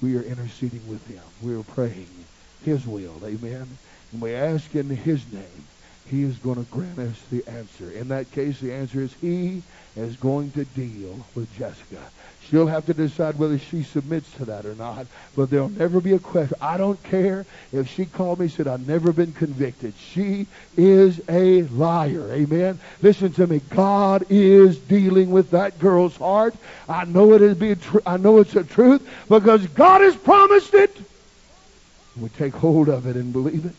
[0.02, 1.22] We are interceding with him.
[1.42, 2.08] We are praying
[2.64, 3.22] his will.
[3.26, 3.68] Amen.
[4.12, 5.68] And we ask in his name.
[6.10, 7.92] He is going to grant us the answer.
[7.92, 9.62] In that case, the answer is he
[9.96, 12.12] is going to deal with Jessica.
[12.50, 15.06] She'll have to decide whether she submits to that or not.
[15.36, 16.58] But there'll never be a question.
[16.62, 19.94] I don't care if she called me and said, I've never been convicted.
[20.14, 22.32] She is a liar.
[22.32, 22.80] Amen.
[23.04, 23.62] Listen to me.
[23.70, 26.56] God is dealing with that girl's heart.
[26.88, 30.74] I know it is be tr- I know it's a truth because God has promised
[30.74, 30.98] it.
[32.18, 33.76] We take hold of it and believe it.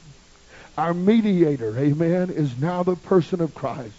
[0.81, 3.93] Our mediator, amen, is now the person of Christ.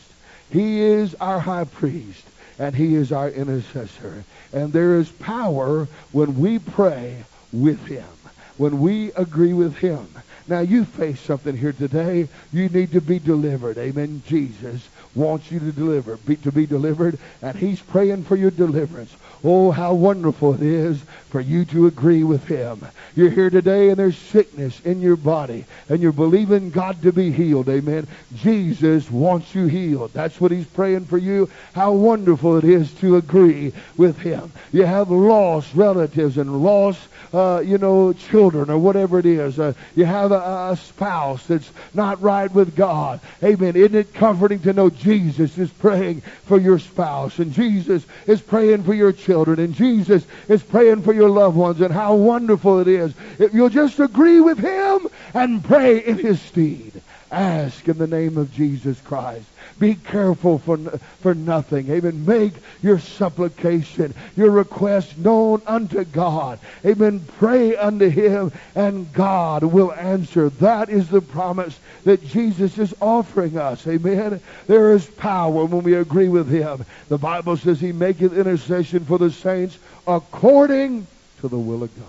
[0.49, 2.23] He is our high priest
[2.57, 4.23] and he is our intercessor.
[4.51, 7.23] And there is power when we pray
[7.53, 8.09] with him,
[8.57, 10.07] when we agree with him.
[10.47, 12.27] Now you face something here today.
[12.51, 13.77] You need to be delivered.
[13.77, 14.23] Amen.
[14.25, 19.15] Jesus wants you to deliver, be, to be delivered, and he's praying for your deliverance.
[19.43, 20.99] Oh, how wonderful it is
[21.31, 22.85] for you to agree with him.
[23.15, 27.31] You're here today and there's sickness in your body and you're believing God to be
[27.31, 27.69] healed.
[27.69, 28.07] Amen.
[28.35, 30.11] Jesus wants you healed.
[30.13, 31.49] That's what he's praying for you.
[31.73, 34.51] How wonderful it is to agree with him.
[34.71, 36.99] You have lost relatives and lost
[37.33, 39.59] uh, you know, children or whatever it is.
[39.59, 43.21] Uh, you have a, a, spouse that's not right with God.
[43.41, 43.75] Amen.
[43.75, 48.83] Isn't it comforting to know Jesus is praying for your spouse and Jesus is praying
[48.83, 52.87] for your children and Jesus is praying for your loved ones and how wonderful it
[52.87, 57.01] is if you'll just agree with him and pray in his stead.
[57.31, 59.45] Ask in the name of Jesus Christ.
[59.79, 60.77] Be careful for,
[61.21, 61.89] for nothing.
[61.89, 62.25] Amen.
[62.25, 62.53] Make
[62.83, 66.59] your supplication, your request known unto God.
[66.85, 67.25] Amen.
[67.39, 70.49] Pray unto Him and God will answer.
[70.49, 73.87] That is the promise that Jesus is offering us.
[73.87, 74.41] Amen.
[74.67, 76.85] There is power when we agree with Him.
[77.07, 81.07] The Bible says He maketh intercession for the saints according
[81.41, 82.07] to the will of God.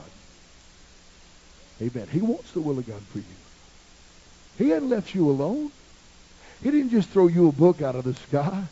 [1.80, 2.06] Amen.
[2.12, 3.24] He wants the will of God for you.
[4.58, 5.72] He hadn't left you alone.
[6.62, 8.64] He didn't just throw you a book out of the sky.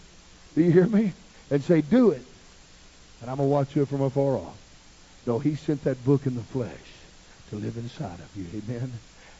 [0.54, 1.12] Do you hear me?
[1.50, 2.22] And say, do it.
[3.20, 4.56] And I'm going to watch you from afar off.
[5.26, 6.70] No, he sent that book in the flesh
[7.50, 8.46] to live inside of you.
[8.54, 8.92] Amen.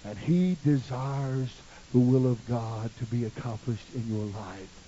[0.05, 1.51] And he desires
[1.93, 4.80] the will of God to be accomplished in your life.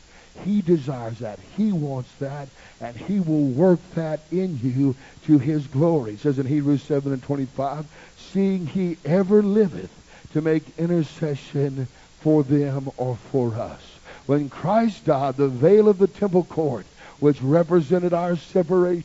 [0.44, 1.38] He desires that.
[1.56, 2.48] He wants that.
[2.80, 6.14] And he will work that in you to his glory.
[6.14, 7.86] It says in Hebrews 7 and 25,
[8.32, 9.90] seeing he ever liveth
[10.32, 11.86] to make intercession
[12.20, 13.80] for them or for us.
[14.26, 16.86] When Christ died, the veil of the temple court,
[17.20, 19.04] which represented our separation,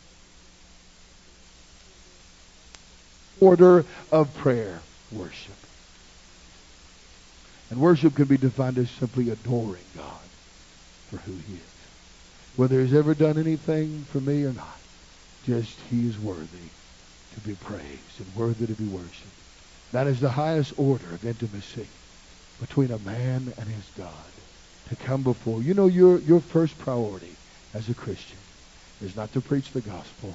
[3.39, 4.79] order of prayer,
[5.11, 5.53] worship.
[7.69, 10.26] And worship can be defined as simply adoring God
[11.09, 11.61] for who he is.
[12.55, 14.79] Whether he's ever done anything for me or not,
[15.45, 16.69] just he is worthy
[17.33, 19.27] to be praised and worthy to be worshiped.
[19.91, 21.87] That is the highest order of intimacy
[22.59, 24.11] between a man and his God.
[24.89, 25.61] To come before.
[25.61, 27.35] You know, your, your first priority
[27.73, 28.37] as a Christian
[29.01, 30.33] is not to preach the gospel.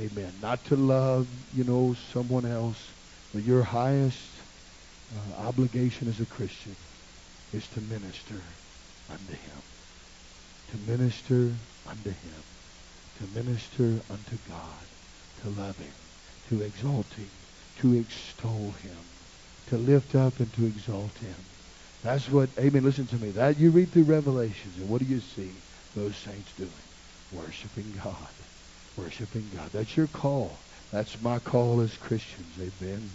[0.00, 0.32] Amen.
[0.42, 2.90] Not to love, you know, someone else.
[3.32, 4.18] But your highest
[5.14, 6.74] uh, obligation as a Christian
[7.52, 8.34] is to minister
[9.08, 9.62] unto him.
[10.76, 11.52] To minister
[11.86, 12.42] unto him.
[13.18, 14.86] To minister unto God.
[15.42, 15.94] To love him.
[16.50, 17.30] To exalt him
[17.80, 18.96] to extol him,
[19.66, 21.34] to lift up and to exalt him.
[22.02, 23.30] That's what, amen, listen to me.
[23.30, 25.50] That you read through Revelations, and what do you see
[25.94, 26.70] those saints doing?
[27.32, 28.28] Worshiping God.
[28.96, 29.70] Worshiping God.
[29.72, 30.58] That's your call.
[30.92, 33.10] That's my call as Christians, amen.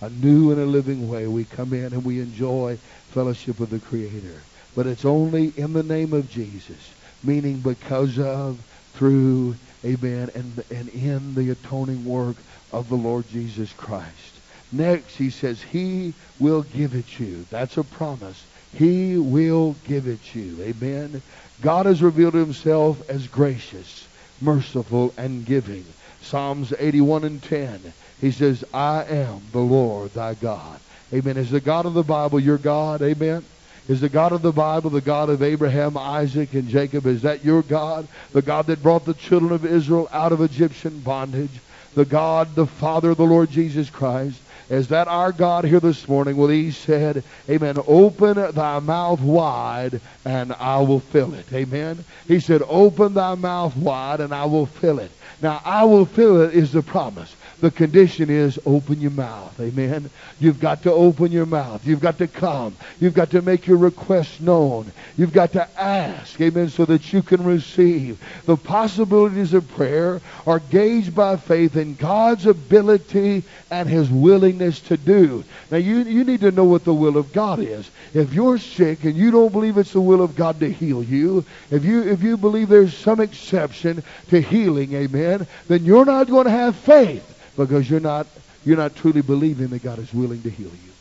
[0.00, 1.26] A new and a living way.
[1.26, 2.78] We come in and we enjoy
[3.08, 4.42] fellowship with the Creator.
[4.78, 8.60] But it's only in the name of Jesus, meaning because of,
[8.94, 10.30] through, Amen.
[10.36, 12.36] And, and in the atoning work
[12.70, 14.40] of the Lord Jesus Christ.
[14.70, 17.44] Next, he says, He will give it you.
[17.50, 18.46] That's a promise.
[18.70, 20.62] He will give it you.
[20.62, 21.24] Amen.
[21.60, 24.06] God has revealed himself as gracious,
[24.40, 25.92] merciful, and giving.
[26.20, 27.94] Psalms 81 and 10.
[28.20, 30.78] He says, I am the Lord thy God.
[31.12, 31.36] Amen.
[31.36, 33.02] Is the God of the Bible your God?
[33.02, 33.44] Amen.
[33.88, 37.06] Is the God of the Bible the God of Abraham, Isaac, and Jacob?
[37.06, 38.06] Is that your God?
[38.32, 41.60] The God that brought the children of Israel out of Egyptian bondage?
[41.94, 44.38] The God, the Father of the Lord Jesus Christ?
[44.70, 46.36] Is that our God here this morning?
[46.36, 47.76] Well, he said, Amen.
[47.86, 51.50] Open thy mouth wide and I will fill it.
[51.52, 52.04] Amen.
[52.26, 55.10] He said, Open thy mouth wide and I will fill it.
[55.40, 57.34] Now, I will fill it is the promise.
[57.60, 59.58] The condition is open your mouth.
[59.58, 60.10] Amen.
[60.38, 61.84] You've got to open your mouth.
[61.84, 62.76] You've got to come.
[63.00, 64.92] You've got to make your request known.
[65.16, 66.40] You've got to ask.
[66.40, 66.68] Amen.
[66.68, 68.22] So that you can receive.
[68.46, 74.96] The possibilities of prayer are gauged by faith in God's ability and his willingness to
[74.96, 75.44] do.
[75.70, 77.90] Now you, you need to know what the will of God is.
[78.14, 81.44] If you're sick and you don't believe it's the will of God to heal you,
[81.70, 86.44] if you if you believe there's some exception to healing, amen, then you're not going
[86.44, 87.24] to have faith
[87.56, 88.26] because you're not
[88.64, 90.92] you're not truly believing that God is willing to heal you.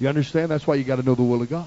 [0.00, 0.50] You understand?
[0.50, 1.66] That's why you got to know the will of God.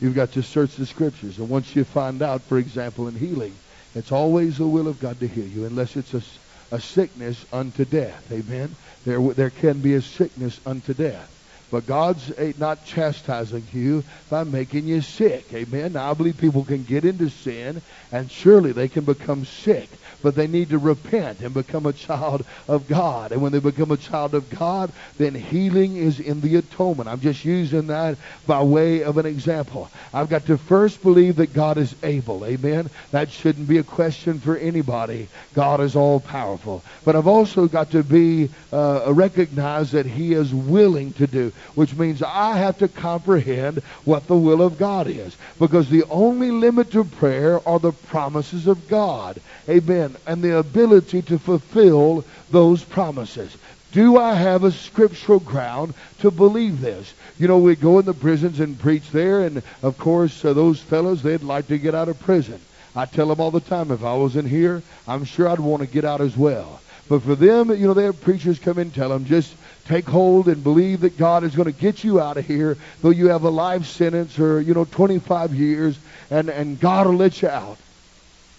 [0.00, 1.38] You've got to search the scriptures.
[1.38, 3.54] And once you find out, for example, in healing,
[3.94, 6.22] it's always the will of God to heal you, unless it's a,
[6.70, 8.30] a sickness unto death.
[8.30, 8.74] Amen?
[9.08, 11.30] There, there can be a sickness unto death.
[11.70, 15.50] But God's eh, not chastising you by making you sick.
[15.54, 15.94] Amen.
[15.94, 17.80] Now, I believe people can get into sin,
[18.12, 19.88] and surely they can become sick
[20.22, 23.32] but they need to repent and become a child of God.
[23.32, 27.08] And when they become a child of God, then healing is in the atonement.
[27.08, 29.90] I'm just using that by way of an example.
[30.12, 32.44] I've got to first believe that God is able.
[32.44, 32.90] Amen.
[33.12, 35.28] That shouldn't be a question for anybody.
[35.54, 36.82] God is all powerful.
[37.04, 41.94] But I've also got to be uh, recognize that He is willing to do, which
[41.94, 45.36] means I have to comprehend what the will of God is.
[45.58, 49.40] Because the only limit to prayer are the promises of God.
[49.68, 53.56] Amen and the ability to fulfill those promises.
[53.92, 57.14] Do I have a scriptural ground to believe this?
[57.38, 60.78] You know, we go in the prisons and preach there, and of course, uh, those
[60.78, 62.60] fellows, they'd like to get out of prison.
[62.94, 65.82] I tell them all the time, if I was in here, I'm sure I'd want
[65.82, 66.80] to get out as well.
[67.08, 69.54] But for them, you know, their preachers come and tell them, just
[69.86, 73.10] take hold and believe that God is going to get you out of here, though
[73.10, 75.98] you have a life sentence or, you know, 25 years,
[76.30, 77.78] and, and God will let you out.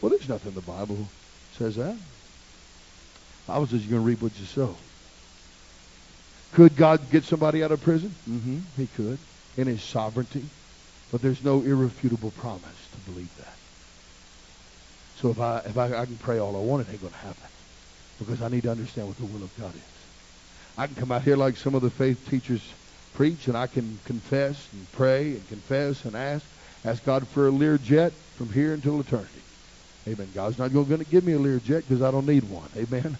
[0.02, 1.08] Well, there's nothing in the Bible
[1.60, 1.96] says that.
[3.46, 4.76] Bible says you're going to reap what you sow.
[6.54, 8.14] Could God get somebody out of prison?
[8.28, 8.60] Mm-hmm.
[8.78, 9.20] He could
[9.58, 10.44] in his sovereignty.
[11.12, 13.54] But there's no irrefutable promise to believe that.
[15.22, 17.20] So if I if I, I can pray all I want, it ain't going to
[17.20, 17.50] happen.
[18.20, 19.82] Because I need to understand what the will of God is.
[20.78, 22.62] I can come out here like some of the faith teachers
[23.16, 26.46] preach, and I can confess and pray and confess and ask.
[26.86, 29.42] Ask God for a Learjet from here until eternity.
[30.08, 30.30] Amen.
[30.34, 32.70] God's not going to give me a Learjet because I don't need one.
[32.76, 33.18] Amen.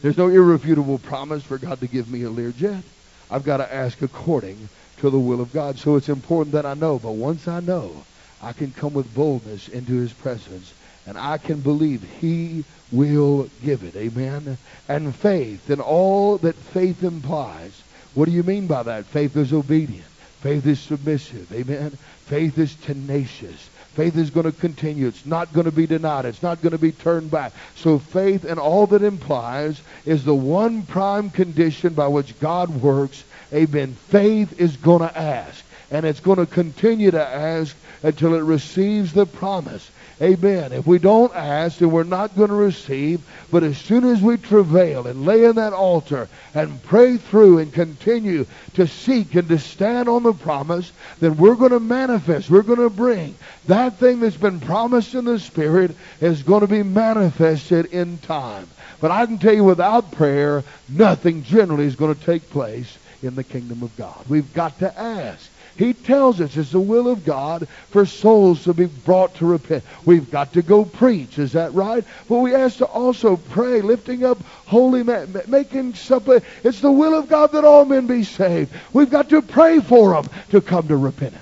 [0.00, 2.82] There's no irrefutable promise for God to give me a Learjet.
[3.30, 4.68] I've got to ask according
[4.98, 5.78] to the will of God.
[5.78, 6.98] So it's important that I know.
[6.98, 8.04] But once I know,
[8.42, 10.72] I can come with boldness into his presence
[11.06, 13.96] and I can believe he will give it.
[13.96, 14.58] Amen.
[14.88, 17.82] And faith and all that faith implies.
[18.14, 19.06] What do you mean by that?
[19.06, 20.06] Faith is obedient.
[20.40, 21.52] Faith is submissive.
[21.52, 21.90] Amen.
[22.26, 23.70] Faith is tenacious.
[23.94, 25.06] Faith is going to continue.
[25.06, 26.24] It's not going to be denied.
[26.24, 27.52] It's not going to be turned back.
[27.76, 33.22] So faith and all that implies is the one prime condition by which God works.
[33.52, 33.94] Amen.
[33.94, 35.64] Faith is going to ask.
[35.90, 39.88] And it's going to continue to ask until it receives the promise.
[40.22, 40.72] Amen.
[40.72, 43.20] If we don't ask, then we're not going to receive.
[43.50, 47.72] But as soon as we travail and lay in that altar and pray through and
[47.72, 52.48] continue to seek and to stand on the promise, then we're going to manifest.
[52.48, 53.34] We're going to bring
[53.66, 58.68] that thing that's been promised in the Spirit is going to be manifested in time.
[59.00, 63.34] But I can tell you without prayer, nothing generally is going to take place in
[63.34, 64.24] the kingdom of God.
[64.28, 65.50] We've got to ask.
[65.76, 69.82] He tells us it's the will of God for souls to be brought to repent.
[70.04, 71.38] We've got to go preach.
[71.38, 72.04] Is that right?
[72.28, 76.42] But we ask to also pray, lifting up holy men, making supper.
[76.62, 78.72] It's the will of God that all men be saved.
[78.92, 81.40] We've got to pray for them to come to repentance.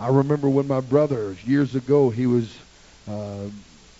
[0.00, 2.56] I remember when my brother, years ago, he was,
[3.08, 3.48] uh,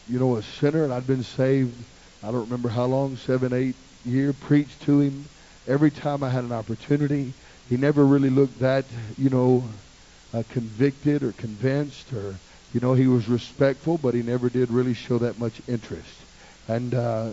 [0.08, 1.74] you know, a sinner, and I'd been saved,
[2.22, 3.74] I don't remember how long, seven, eight
[4.06, 5.24] years, preached to him
[5.66, 7.32] every time I had an opportunity.
[7.68, 8.84] He never really looked that,
[9.16, 9.64] you know,
[10.32, 12.34] uh, convicted or convinced or
[12.74, 16.14] you know, he was respectful, but he never did really show that much interest.
[16.66, 17.30] And uh,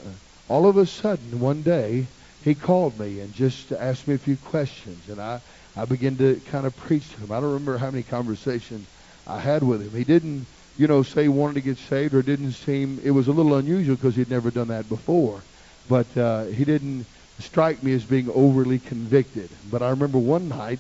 [0.48, 2.06] all of a sudden, one day,
[2.44, 5.42] he called me and just asked me a few questions, and I,
[5.76, 7.32] I began to kind of preach to him.
[7.32, 8.88] I don't remember how many conversations
[9.28, 9.92] I had with him.
[9.92, 10.46] He didn't,
[10.78, 13.02] you know, say he wanted to get saved, or didn't seem.
[13.04, 15.42] It was a little unusual because he'd never done that before,
[15.90, 17.06] but uh, he didn't
[17.40, 19.50] strike me as being overly convicted.
[19.70, 20.80] But I remember one night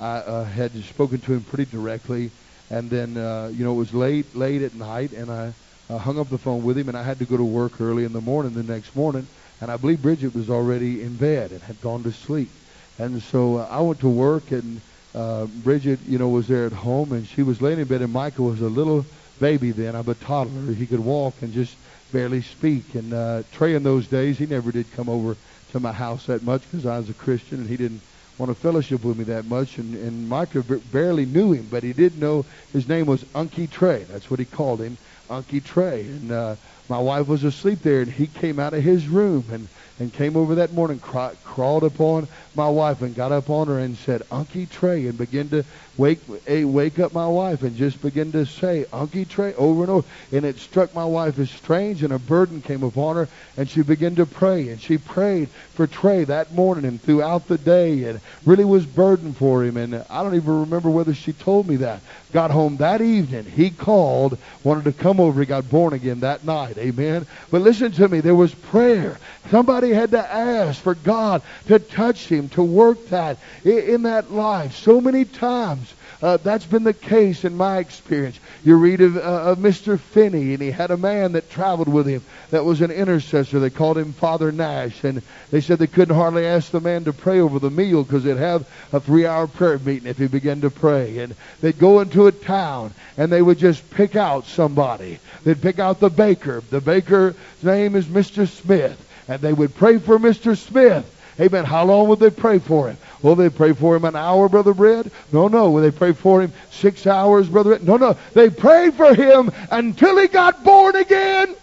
[0.00, 2.30] I uh, had spoken to him pretty directly,
[2.70, 5.52] and then uh, you know it was late, late at night, and I
[5.90, 8.04] uh, hung up the phone with him, and I had to go to work early
[8.04, 9.26] in the morning the next morning,
[9.60, 12.50] and I believe Bridget was already in bed and had gone to sleep,
[12.98, 14.80] and so uh, I went to work, and
[15.14, 18.12] uh, Bridget, you know, was there at home, and she was laying in bed, and
[18.12, 19.04] Michael was a little
[19.40, 20.72] baby then, I'm a toddler.
[20.72, 21.76] He could walk and just
[22.12, 25.36] barely speak, and uh, Trey in those days, he never did come over
[25.74, 28.00] to my house that much because I was a Christian, and he didn't
[28.38, 29.78] want to fellowship with me that much.
[29.78, 34.04] And, and Micah barely knew him, but he did know his name was Unky Trey.
[34.04, 34.96] That's what he called him,
[35.42, 36.02] Unky Trey.
[36.02, 36.56] And uh,
[36.88, 39.68] my wife was asleep there, and he came out of his room and
[40.00, 42.26] and came over that morning, cra- crawled upon
[42.56, 45.64] my wife and got up on her and said, Unky Trey, and began to
[45.96, 46.18] wake
[46.48, 50.08] eh, wake up my wife and just begin to say, Unky Trey, over and over.
[50.32, 53.82] And it struck my wife as strange, and a burden came upon her, and she
[53.82, 54.68] began to pray.
[54.68, 59.36] And she prayed for Trey that morning and throughout the day, and really was burdened
[59.36, 59.76] for him.
[59.76, 62.00] And I don't even remember whether she told me that.
[62.32, 63.44] Got home that evening.
[63.44, 65.40] He called, wanted to come over.
[65.40, 66.78] He got born again that night.
[66.78, 67.26] Amen.
[67.50, 68.20] But listen to me.
[68.20, 69.18] There was prayer.
[69.50, 74.76] Somebody had to ask for God to touch him, to work that in that life.
[74.76, 75.92] So many times
[76.22, 78.38] uh, that's been the case in my experience.
[78.64, 79.98] You read of, uh, of Mr.
[79.98, 83.60] Finney, and he had a man that traveled with him that was an intercessor.
[83.60, 87.12] They called him Father Nash, and they said they couldn't hardly ask the man to
[87.12, 90.70] pray over the meal because they'd have a three-hour prayer meeting if he began to
[90.70, 91.18] pray.
[91.18, 95.18] And they'd go into a town, and they would just pick out somebody.
[95.44, 96.62] They'd pick out the baker.
[96.70, 98.48] The baker's name is Mr.
[98.48, 98.98] Smith,
[99.28, 100.56] and they would pray for Mr.
[100.56, 101.10] Smith.
[101.40, 101.64] Amen.
[101.64, 102.96] How long would they pray for him?
[103.22, 105.10] Will they pray for him an hour, Brother Bread?
[105.32, 105.70] No, no.
[105.70, 107.86] Will they pray for him six hours, Brother Bread?
[107.86, 108.16] No, no.
[108.34, 111.56] They prayed for him until he got born again.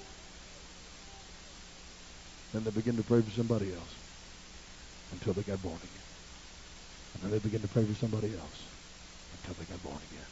[2.54, 3.96] Then they begin to pray for somebody else
[5.14, 5.88] until they got born again.
[7.14, 8.64] And then they begin to pray for somebody else
[9.40, 10.26] until they got born again.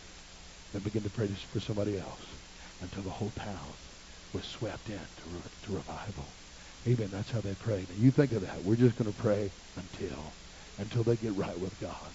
[0.73, 2.25] Then begin to pray for somebody else
[2.81, 3.73] until the whole town
[4.33, 5.05] was swept into
[5.65, 6.25] to revival.
[6.89, 7.09] Amen.
[7.11, 7.87] That's how they pray.
[7.89, 8.63] Now you think of that.
[8.63, 10.35] We're just going to pray until,
[10.79, 12.13] until they get right with God.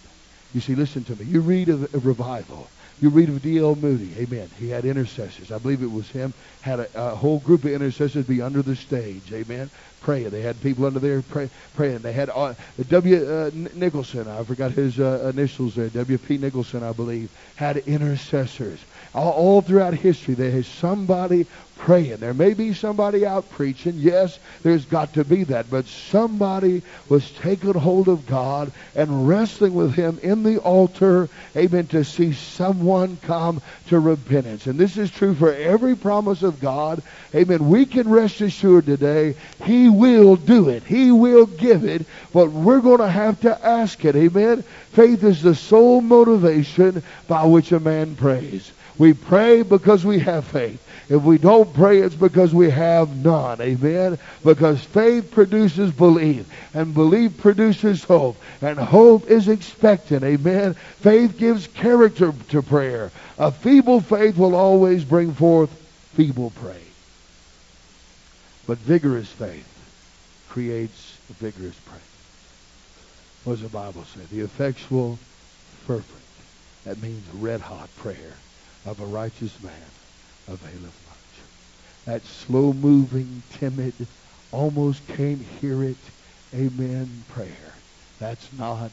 [0.55, 1.27] You see, listen to me.
[1.27, 2.73] You read of, of revival.
[3.01, 3.77] You read of D.L.
[3.77, 4.17] Moody.
[4.19, 4.51] Amen.
[4.57, 5.53] He had intercessors.
[5.53, 6.35] I believe it was him.
[6.61, 9.33] Had a, a whole group of intercessors be under the stage.
[9.33, 9.71] Amen.
[10.01, 10.31] Praying.
[10.31, 12.01] They had people under there pray, praying.
[12.03, 12.55] They had uh,
[12.89, 13.29] W.
[13.31, 14.29] Uh, Nicholson.
[14.29, 15.91] I forgot his uh, initials there.
[15.91, 16.39] W.P.
[16.39, 18.87] Nicholson, I believe, had intercessors.
[19.15, 21.47] All, all throughout history, there is somebody
[21.77, 22.17] praying.
[22.17, 23.95] There may be somebody out preaching.
[23.99, 25.71] Yes, there's got to be that.
[25.71, 31.89] But somebody was taking hold of God and wrestling with Him in the altar, amen,
[31.89, 34.67] to see someone come to repentance.
[34.67, 37.03] And this is true for every promise of God.
[37.35, 37.69] Amen.
[37.69, 39.35] We can rest assured today
[39.65, 40.85] He will do it.
[40.85, 42.07] He will give it.
[42.33, 44.17] But we're going to have to ask it.
[44.17, 44.63] Amen.
[44.93, 48.73] Faith is the sole motivation by which a man prays.
[48.97, 50.81] We pray because we have faith.
[51.09, 53.61] If we don't pray, it's because we have none.
[53.61, 54.19] Amen?
[54.45, 60.23] Because faith produces belief, and belief produces hope, and hope is expectant.
[60.23, 60.75] Amen?
[61.01, 63.11] Faith gives character to prayer.
[63.37, 65.71] A feeble faith will always bring forth
[66.15, 66.81] feeble praise.
[68.67, 69.69] But vigorous faith
[70.49, 72.01] creates vigorous praise.
[73.43, 74.21] What does the Bible say?
[74.31, 75.19] The effectual,
[75.87, 76.07] fervent.
[76.85, 78.35] That means red hot prayer
[78.85, 79.91] of a righteous man
[80.47, 81.41] availeth much.
[82.05, 84.09] That slow moving, timid,
[84.51, 85.97] almost can't hear it,
[86.55, 87.75] amen prayer.
[88.19, 88.93] That's not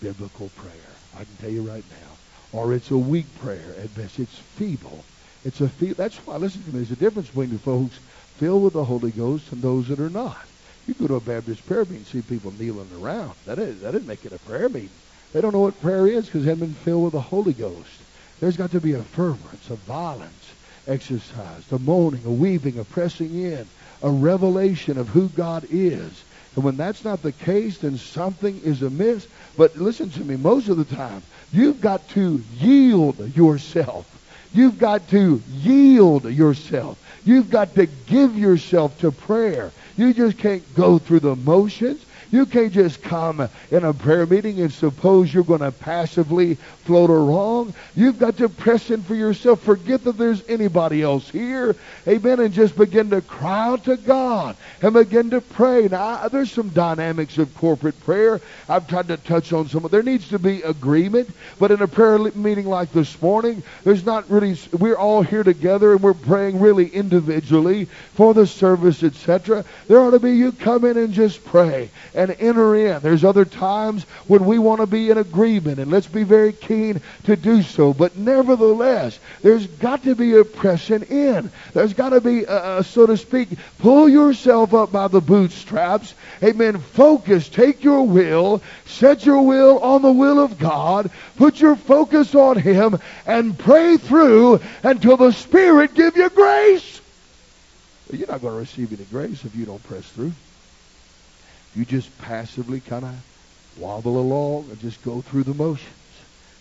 [0.00, 1.00] biblical prayer.
[1.14, 2.18] I can tell you right now.
[2.52, 4.18] Or it's a weak prayer at best.
[4.18, 5.04] It's feeble.
[5.44, 5.94] It's a feel.
[5.94, 8.00] That's why, listen to me, there's a difference between the folks
[8.36, 10.46] filled with the Holy Ghost and those that are not.
[10.86, 13.34] You go to a Baptist prayer meeting and see people kneeling around.
[13.44, 14.90] That, is, that doesn't make it a prayer meeting.
[15.32, 17.97] They don't know what prayer is because they haven't been filled with the Holy Ghost.
[18.40, 20.54] There's got to be a fervence, a violence
[20.86, 23.68] exercised, a moaning, a weaving, a pressing in,
[24.02, 26.24] a revelation of who God is.
[26.54, 29.28] And when that's not the case, then something is amiss.
[29.56, 31.22] But listen to me, most of the time,
[31.52, 34.06] you've got to yield yourself.
[34.52, 36.96] You've got to yield yourself.
[37.24, 39.72] You've got to give yourself to prayer.
[39.96, 42.06] You just can't go through the motions.
[42.30, 46.54] You can't just come in a prayer meeting and suppose you're going to passively
[46.84, 47.74] float along.
[47.96, 49.62] You've got to press in for yourself.
[49.62, 51.74] Forget that there's anybody else here.
[52.06, 52.40] Amen.
[52.40, 55.88] And just begin to cry out to God and begin to pray.
[55.88, 58.40] Now, there's some dynamics of corporate prayer.
[58.68, 59.84] I've tried to touch on some.
[59.84, 61.30] Of there needs to be agreement.
[61.58, 65.92] But in a prayer meeting like this morning, there's not really, we're all here together
[65.92, 69.64] and we're praying really individually for the service, etc.
[69.86, 73.00] There ought to be you come in and just pray and enter in.
[73.00, 77.00] There's other times when we want to be in agreement, and let's be very keen
[77.24, 77.94] to do so.
[77.94, 81.52] But nevertheless, there's got to be a pressing in.
[81.74, 86.12] There's got to be, uh, so to speak, pull yourself up by the bootstraps.
[86.42, 86.80] Amen.
[86.80, 87.48] Focus.
[87.48, 88.62] Take your will.
[88.86, 91.12] Set your will on the will of God.
[91.36, 97.00] Put your focus on Him and pray through until the Spirit give you grace.
[98.10, 100.32] You're not going to receive any grace if you don't press through.
[101.78, 103.14] You just passively kind of
[103.78, 105.94] wobble along and just go through the motions.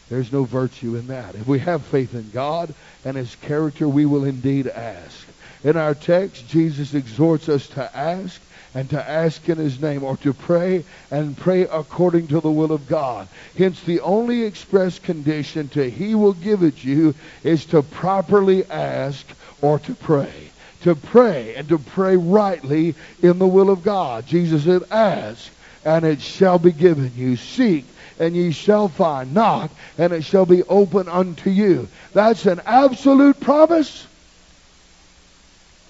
[0.09, 1.33] There's no virtue in that.
[1.33, 2.71] If we have faith in God
[3.03, 5.25] and His character, we will indeed ask.
[5.63, 8.39] In our text, Jesus exhorts us to ask
[8.75, 12.71] and to ask in His name or to pray and pray according to the will
[12.71, 13.27] of God.
[13.57, 19.25] Hence, the only express condition to He will give it you is to properly ask
[19.63, 20.46] or to pray
[20.87, 24.25] to pray and to pray rightly in the will of God.
[24.25, 25.51] Jesus said, Ask,
[25.83, 27.35] and it shall be given you.
[27.35, 27.83] Seek,
[28.19, 29.33] and ye shall find.
[29.33, 31.89] Knock, and it shall be open unto you.
[32.13, 34.07] That's an absolute promise.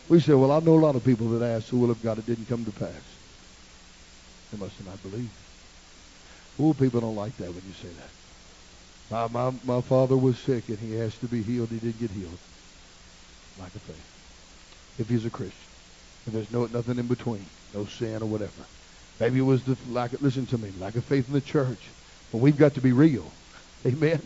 [0.09, 2.17] We say, well, I know a lot of people that asked the will of God.
[2.17, 2.89] It didn't come to pass.
[4.51, 5.29] They must have not believed.
[6.57, 9.31] Well, people don't like that when you say that.
[9.31, 11.69] My, my, my father was sick and he asked to be healed.
[11.69, 12.37] He didn't get healed.
[13.59, 14.06] Lack of faith
[14.97, 15.57] if he's a Christian.
[16.25, 18.63] If there's no nothing in between, no sin or whatever.
[19.19, 21.79] Maybe it was the lack of, listen to me, lack of faith in the church.
[22.31, 23.31] But we've got to be real.
[23.85, 24.21] Amen.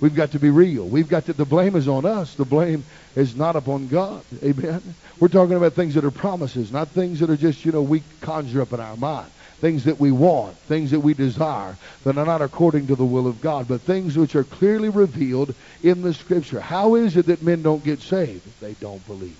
[0.00, 0.86] We've got to be real.
[0.86, 2.34] We've got to, the blame is on us.
[2.34, 4.22] The blame is not upon God.
[4.42, 4.82] Amen.
[5.20, 8.02] We're talking about things that are promises, not things that are just, you know, we
[8.20, 9.30] conjure up in our mind.
[9.60, 13.26] Things that we want, things that we desire, that are not according to the will
[13.26, 16.60] of God, but things which are clearly revealed in the Scripture.
[16.60, 18.46] How is it that men don't get saved?
[18.46, 19.38] If they don't believe.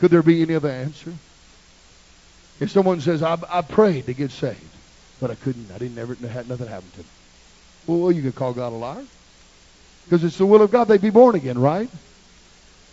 [0.00, 1.12] Could there be any other answer?
[2.60, 4.60] If someone says, I, I prayed to get saved,
[5.20, 7.06] but I couldn't, I didn't ever, nothing happen to me.
[7.86, 9.04] Well, you could call God a liar.
[10.04, 11.90] Because it's the will of God They'd be born again, right?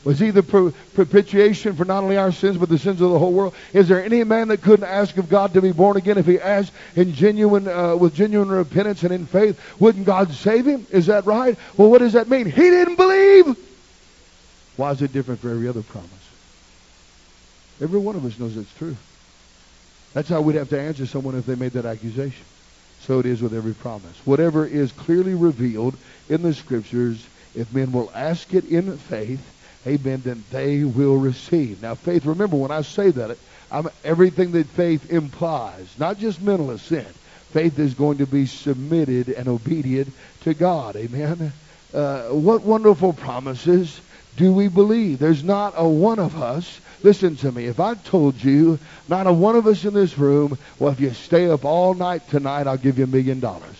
[0.03, 0.43] Was he the
[0.95, 3.55] propitiation for not only our sins, but the sins of the whole world?
[3.71, 6.41] Is there any man that couldn't ask of God to be born again if he
[6.41, 9.57] asked in genuine, uh, with genuine repentance and in faith?
[9.79, 10.85] Wouldn't God save him?
[10.91, 11.57] Is that right?
[11.77, 12.47] Well, what does that mean?
[12.47, 13.57] He didn't believe.
[14.75, 16.09] Why is it different for every other promise?
[17.81, 18.95] Every one of us knows it's true.
[20.13, 22.45] That's how we'd have to answer someone if they made that accusation.
[23.01, 24.15] So it is with every promise.
[24.25, 25.95] Whatever is clearly revealed
[26.29, 29.41] in the scriptures, if men will ask it in faith,
[29.85, 31.81] amen, then they will receive.
[31.81, 33.37] Now, faith, remember when I say that,
[33.71, 37.07] I'm, everything that faith implies, not just mental assent,
[37.51, 40.95] faith is going to be submitted and obedient to God.
[40.95, 41.51] Amen.
[41.93, 43.99] Uh, what wonderful promises
[44.37, 45.19] do we believe?
[45.19, 47.65] There's not a one of us Listen to me.
[47.65, 48.79] If I told you,
[49.09, 52.27] not a one of us in this room, well, if you stay up all night
[52.29, 53.75] tonight, I'll give you a million dollars.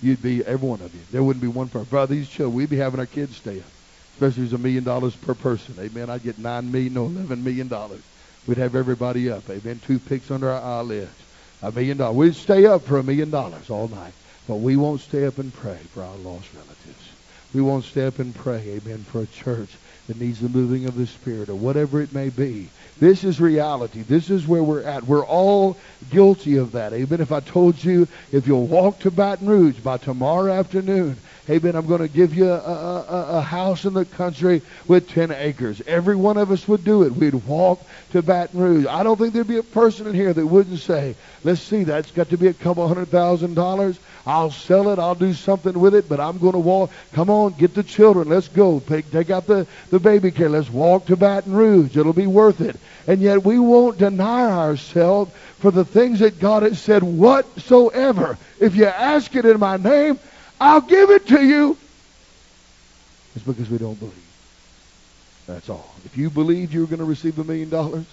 [0.00, 1.00] You'd be, every one of you.
[1.10, 2.14] There wouldn't be one for brother.
[2.14, 3.66] These children, we'd be having our kids stay up.
[4.14, 5.74] Especially if it's a million dollars per person.
[5.80, 6.10] Amen.
[6.10, 8.02] I'd get nine million or eleven million dollars.
[8.46, 9.48] We'd have everybody up.
[9.50, 9.80] Amen.
[9.84, 11.10] Toothpicks under our eyelids.
[11.62, 12.16] A million dollars.
[12.16, 14.12] We'd stay up for a million dollars all night.
[14.46, 17.12] But we won't stay up and pray for our lost relatives.
[17.54, 19.70] We won't stay up and pray, amen, for a church
[20.12, 22.68] that needs the moving of the Spirit or whatever it may be.
[23.00, 24.02] This is reality.
[24.02, 25.04] This is where we're at.
[25.04, 25.76] We're all
[26.10, 26.92] guilty of that.
[26.92, 31.16] Even If I told you if you'll walk to Baton Rouge by tomorrow afternoon,
[31.48, 35.32] amen, I'm going to give you a, a, a house in the country with 10
[35.32, 35.82] acres.
[35.86, 37.12] Every one of us would do it.
[37.14, 38.86] We'd walk to Baton Rouge.
[38.86, 42.10] I don't think there'd be a person in here that wouldn't say, let's see, that's
[42.12, 43.98] got to be a couple hundred thousand dollars.
[44.24, 44.98] I'll sell it.
[44.98, 46.90] I'll do something with it, but I'm going to walk.
[47.12, 48.28] Come on, get the children.
[48.28, 48.80] Let's go.
[48.80, 50.48] Take, take out the, the baby care.
[50.48, 51.96] Let's walk to Baton Rouge.
[51.96, 52.76] It'll be worth it.
[53.06, 58.38] And yet we won't deny ourselves for the things that God has said whatsoever.
[58.60, 60.20] If you ask it in my name,
[60.62, 61.76] I'll give it to you.
[63.34, 64.14] It's because we don't believe.
[65.48, 65.92] That's all.
[66.04, 68.06] If you believed you were going to receive a million dollars,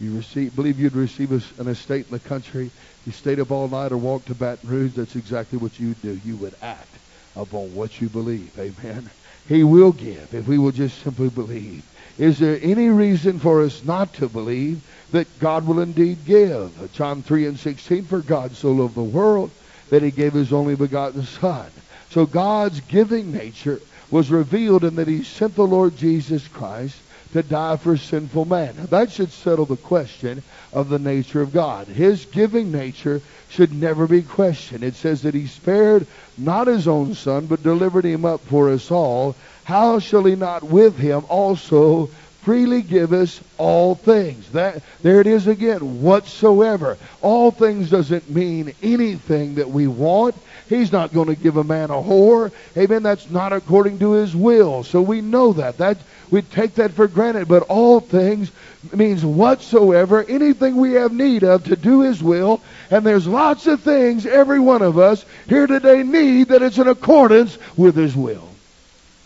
[0.00, 2.70] you receive, believe you'd receive an estate in the country,
[3.04, 6.20] you stayed up all night or walked to Baton Rouge, that's exactly what you'd do.
[6.24, 6.94] You would act
[7.34, 8.56] upon what you believe.
[8.56, 9.10] Amen.
[9.48, 11.84] He will give if we will just simply believe.
[12.16, 16.92] Is there any reason for us not to believe that God will indeed give?
[16.92, 19.50] John 3 and 16, for God so loved the world
[19.90, 21.66] that he gave his only begotten Son.
[22.10, 23.80] So God's giving nature
[24.10, 26.96] was revealed in that he sent the Lord Jesus Christ
[27.32, 28.74] to die for sinful man.
[28.76, 30.42] Now, that should settle the question
[30.72, 31.86] of the nature of God.
[31.86, 34.82] His giving nature should never be questioned.
[34.82, 36.06] It says that he spared
[36.38, 39.36] not his own son, but delivered him up for us all.
[39.64, 42.08] How shall he not with him also
[42.48, 44.52] freely give us all things?
[44.52, 46.96] That there it is again, whatsoever.
[47.20, 50.34] All things doesn't mean anything that we want.
[50.66, 52.50] He's not going to give a man a whore.
[52.74, 53.02] Amen.
[53.02, 54.82] That's not according to his will.
[54.82, 55.76] So we know that.
[55.76, 55.98] That
[56.30, 57.48] we take that for granted.
[57.48, 58.50] But all things
[58.94, 62.62] means whatsoever, anything we have need of to do his will.
[62.90, 66.88] And there's lots of things every one of us here today need that it's in
[66.88, 68.48] accordance with his will.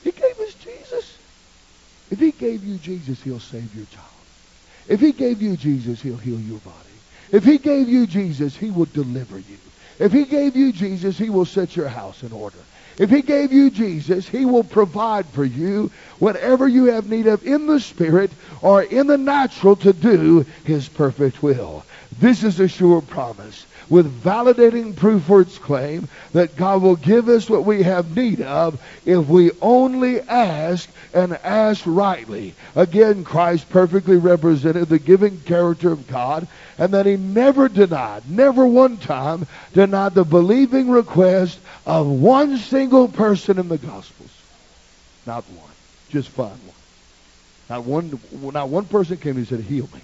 [0.02, 0.41] He gave.
[2.12, 4.06] If he gave you Jesus, he'll save your child.
[4.86, 6.76] If he gave you Jesus, he'll heal your body.
[7.32, 9.56] If he gave you Jesus, he will deliver you.
[9.98, 12.58] If he gave you Jesus, he will set your house in order.
[12.98, 17.46] If he gave you Jesus, he will provide for you whatever you have need of
[17.46, 21.82] in the spirit or in the natural to do his perfect will.
[22.18, 27.28] This is a sure promise with validating proof for its claim that God will give
[27.28, 32.54] us what we have need of if we only ask and ask rightly.
[32.74, 38.66] Again, Christ perfectly represented the giving character of God and that he never denied, never
[38.66, 44.30] one time denied the believing request of one single person in the Gospels.
[45.26, 45.70] Not one.
[46.10, 46.72] Just find one.
[47.68, 48.20] Not one,
[48.52, 50.00] not one person came and said, heal me.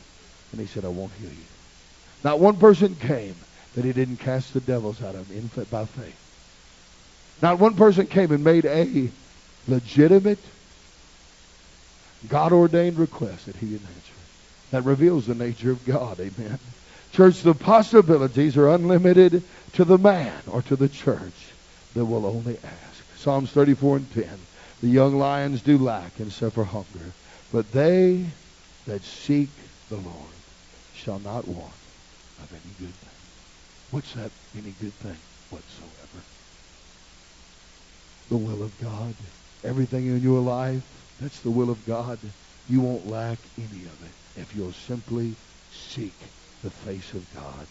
[0.52, 1.36] And he said, I won't heal you.
[2.24, 3.36] Not one person came
[3.78, 7.38] that he didn't cast the devils out of him in, by faith.
[7.40, 9.08] Not one person came and made a
[9.68, 10.40] legitimate,
[12.28, 14.12] God ordained request that he didn't answer.
[14.72, 16.18] That reveals the nature of God.
[16.18, 16.58] Amen.
[17.12, 21.52] Church, the possibilities are unlimited to the man or to the church
[21.94, 23.18] that will only ask.
[23.18, 24.28] Psalms 34 and 10.
[24.80, 27.12] The young lions do lack and suffer hunger,
[27.52, 28.26] but they
[28.86, 29.50] that seek
[29.88, 30.34] the Lord
[30.96, 31.72] shall not want
[32.42, 33.07] of any good thing.
[33.90, 35.16] What's that any good thing
[35.50, 36.24] whatsoever?
[38.28, 39.14] The will of God.
[39.64, 40.82] Everything in your life,
[41.20, 42.18] that's the will of God.
[42.68, 45.34] You won't lack any of it if you'll simply
[45.72, 46.14] seek
[46.62, 47.66] the face of God.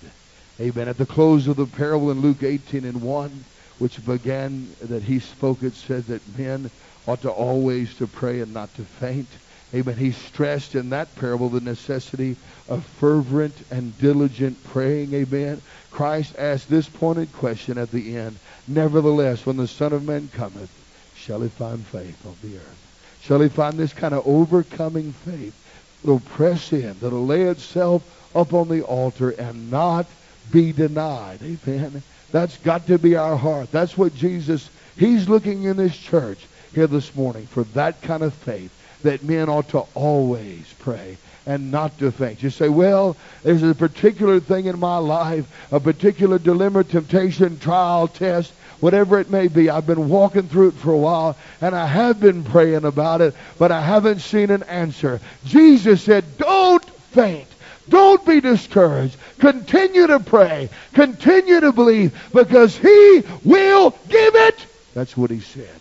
[0.59, 0.88] Amen.
[0.88, 3.45] At the close of the parable in Luke 18 and 1,
[3.78, 6.72] which began that he spoke, it said that men
[7.07, 9.30] ought to always to pray and not to faint.
[9.74, 9.97] Amen.
[9.97, 12.38] He stressed in that parable the necessity
[12.70, 15.13] of fervent and diligent praying.
[15.13, 15.61] Amen.
[15.91, 18.38] Christ asked this pointed question at the end.
[18.68, 20.72] Nevertheless, when the Son of Man cometh,
[21.15, 23.20] shall he find faith on the earth?
[23.22, 25.53] Shall he find this kind of overcoming faith
[26.01, 28.03] that'll press in, that'll lay itself
[28.34, 30.05] up on the altar and not
[30.49, 31.39] be denied?
[31.43, 32.03] Amen.
[32.32, 33.72] That's got to be our heart.
[33.72, 36.39] That's what Jesus, he's looking in this church
[36.74, 38.72] here this morning for that kind of faith
[39.03, 42.43] that men ought to always pray and not to faint.
[42.43, 48.09] You say, well, there's a particular thing in my life, a particular dilemma, temptation, trial,
[48.09, 49.69] test, whatever it may be.
[49.69, 53.33] I've been walking through it for a while, and I have been praying about it,
[53.57, 55.21] but I haven't seen an answer.
[55.45, 57.47] Jesus said, don't faint.
[57.89, 59.15] Don't be discouraged.
[59.39, 60.69] Continue to pray.
[60.93, 64.65] Continue to believe because he will give it.
[64.93, 65.76] That's what he said.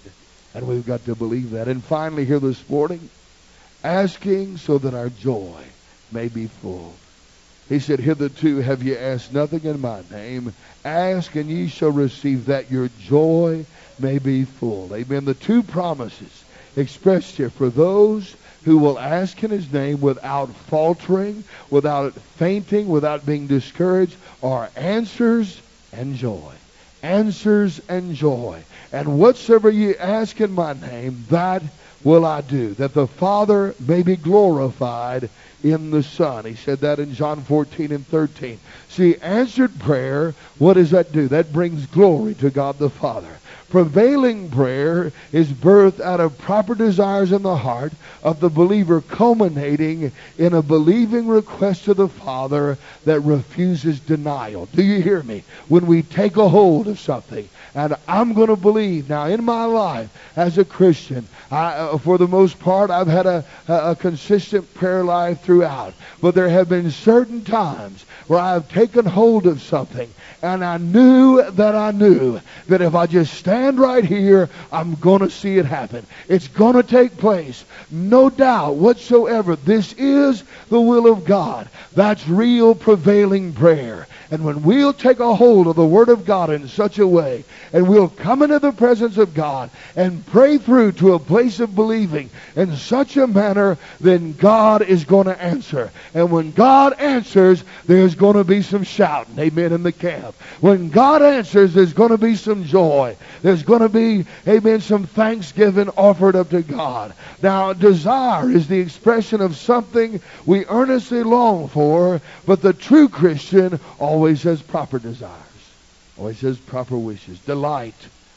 [0.57, 1.69] And we've got to believe that.
[1.69, 3.11] And finally, here this morning,
[3.85, 5.63] asking so that our joy
[6.11, 6.95] may be full.
[7.69, 10.55] He said, Hitherto have ye asked nothing in my name.
[10.83, 13.67] Ask and ye shall receive that your joy
[13.99, 14.95] may be full.
[14.95, 15.27] Amen.
[15.27, 16.45] The two promises
[16.75, 18.35] expressed here for those
[18.65, 25.61] who will ask in his name without faltering, without fainting, without being discouraged, are answers
[25.93, 26.55] and joy.
[27.03, 28.63] Answers and joy.
[28.93, 31.63] And whatsoever ye ask in my name, that
[32.05, 35.29] will I do, that the Father may be glorified
[35.63, 36.45] in the Son.
[36.45, 38.61] He said that in John 14 and 13.
[38.89, 41.29] See, answered prayer, what does that do?
[41.29, 43.39] That brings glory to God the Father.
[43.69, 47.93] Prevailing prayer is birthed out of proper desires in the heart
[48.23, 54.67] of the believer, culminating in a believing request to the Father that refuses denial.
[54.67, 55.43] Do you hear me?
[55.67, 59.65] When we take a hold of something, and I'm going to believe now in my
[59.65, 63.97] life as a Christian, I, uh, for the most part, I've had a, a, a
[63.97, 65.93] consistent prayer life throughout.
[66.21, 70.11] But there have been certain times where I've taken hold of something
[70.43, 75.21] and I knew that I knew that if I just stand right here, I'm going
[75.21, 76.07] to see it happen.
[76.29, 77.65] It's going to take place.
[77.91, 79.57] No doubt whatsoever.
[79.57, 81.69] This is the will of God.
[81.95, 84.07] That's real prevailing prayer.
[84.31, 87.45] And when we'll take a hold of the Word of God in such a way,
[87.73, 91.75] and we'll come into the presence of God and pray through to a place of
[91.75, 95.91] believing in such a manner, then God is going to answer.
[96.13, 100.35] And when God answers, there's going to be some shouting, amen, in the camp.
[100.61, 103.17] When God answers, there's going to be some joy.
[103.43, 107.15] There's going to be, amen, some thanksgiving offered up to God.
[107.43, 113.79] Now, desire is the expression of something we earnestly long for, but the true Christian
[113.99, 115.43] always has proper desires,
[116.19, 117.39] always has proper wishes.
[117.41, 117.95] Delight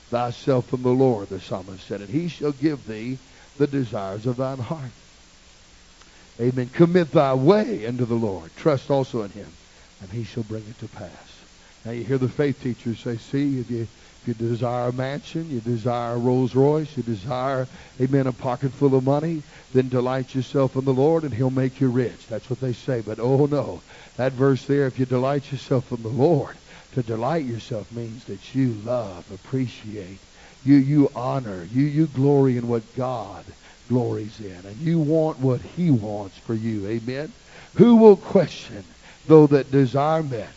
[0.10, 3.18] thyself in the Lord, the psalmist said, and he shall give thee
[3.58, 4.92] the desires of thine heart.
[6.40, 6.70] Amen.
[6.70, 8.50] Commit thy way unto the Lord.
[8.56, 9.48] Trust also in him,
[10.02, 11.12] and he shall bring it to pass.
[11.86, 13.88] Now you hear the faith teachers say, see, if you
[14.22, 17.68] if you desire a mansion, you desire a Rolls Royce, you desire,
[18.02, 19.42] amen, a pocket full of money,
[19.74, 22.28] then delight yourself in the Lord and he'll make you rich.
[22.28, 23.00] That's what they say.
[23.00, 23.82] But oh no,
[24.20, 26.58] that verse there, if you delight yourself in the Lord,
[26.92, 30.18] to delight yourself means that you love, appreciate,
[30.66, 33.46] you, you honor, you, you glory in what God
[33.88, 34.58] glories in.
[34.66, 36.86] And you want what he wants for you.
[36.88, 37.32] Amen.
[37.76, 38.84] Who will question,
[39.26, 40.50] though that desire met,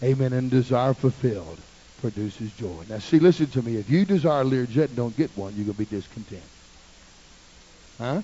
[0.00, 1.58] amen, and desire fulfilled,
[2.00, 2.84] produces joy.
[2.88, 3.78] Now, see, listen to me.
[3.78, 6.42] If you desire a Learjet and don't get one, you're going to be discontent.
[7.98, 8.22] Huh?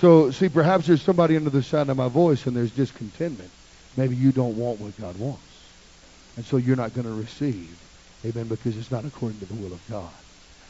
[0.00, 3.50] So, see, perhaps there's somebody under the sound of my voice and there's discontentment.
[3.98, 5.42] Maybe you don't want what God wants.
[6.36, 7.78] And so you're not going to receive.
[8.24, 8.46] Amen.
[8.46, 10.08] Because it's not according to the will of God.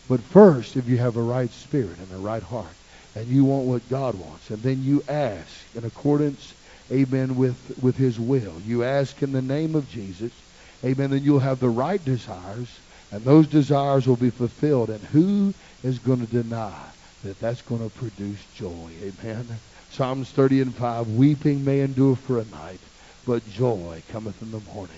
[0.08, 2.74] But first, if you have a right spirit and a right heart,
[3.14, 6.52] and you want what God wants, and then you ask in accordance,
[6.90, 8.54] amen, with, with his will.
[8.66, 10.32] You ask in the name of Jesus,
[10.84, 12.80] amen, then you'll have the right desires,
[13.12, 14.90] and those desires will be fulfilled.
[14.90, 15.54] And who
[15.84, 16.82] is going to deny
[17.24, 18.90] that that's going to produce joy?
[19.02, 19.46] Amen.
[19.90, 22.80] Psalms 30 and 5, weeping may endure for a night,
[23.26, 24.94] but joy cometh in the morning.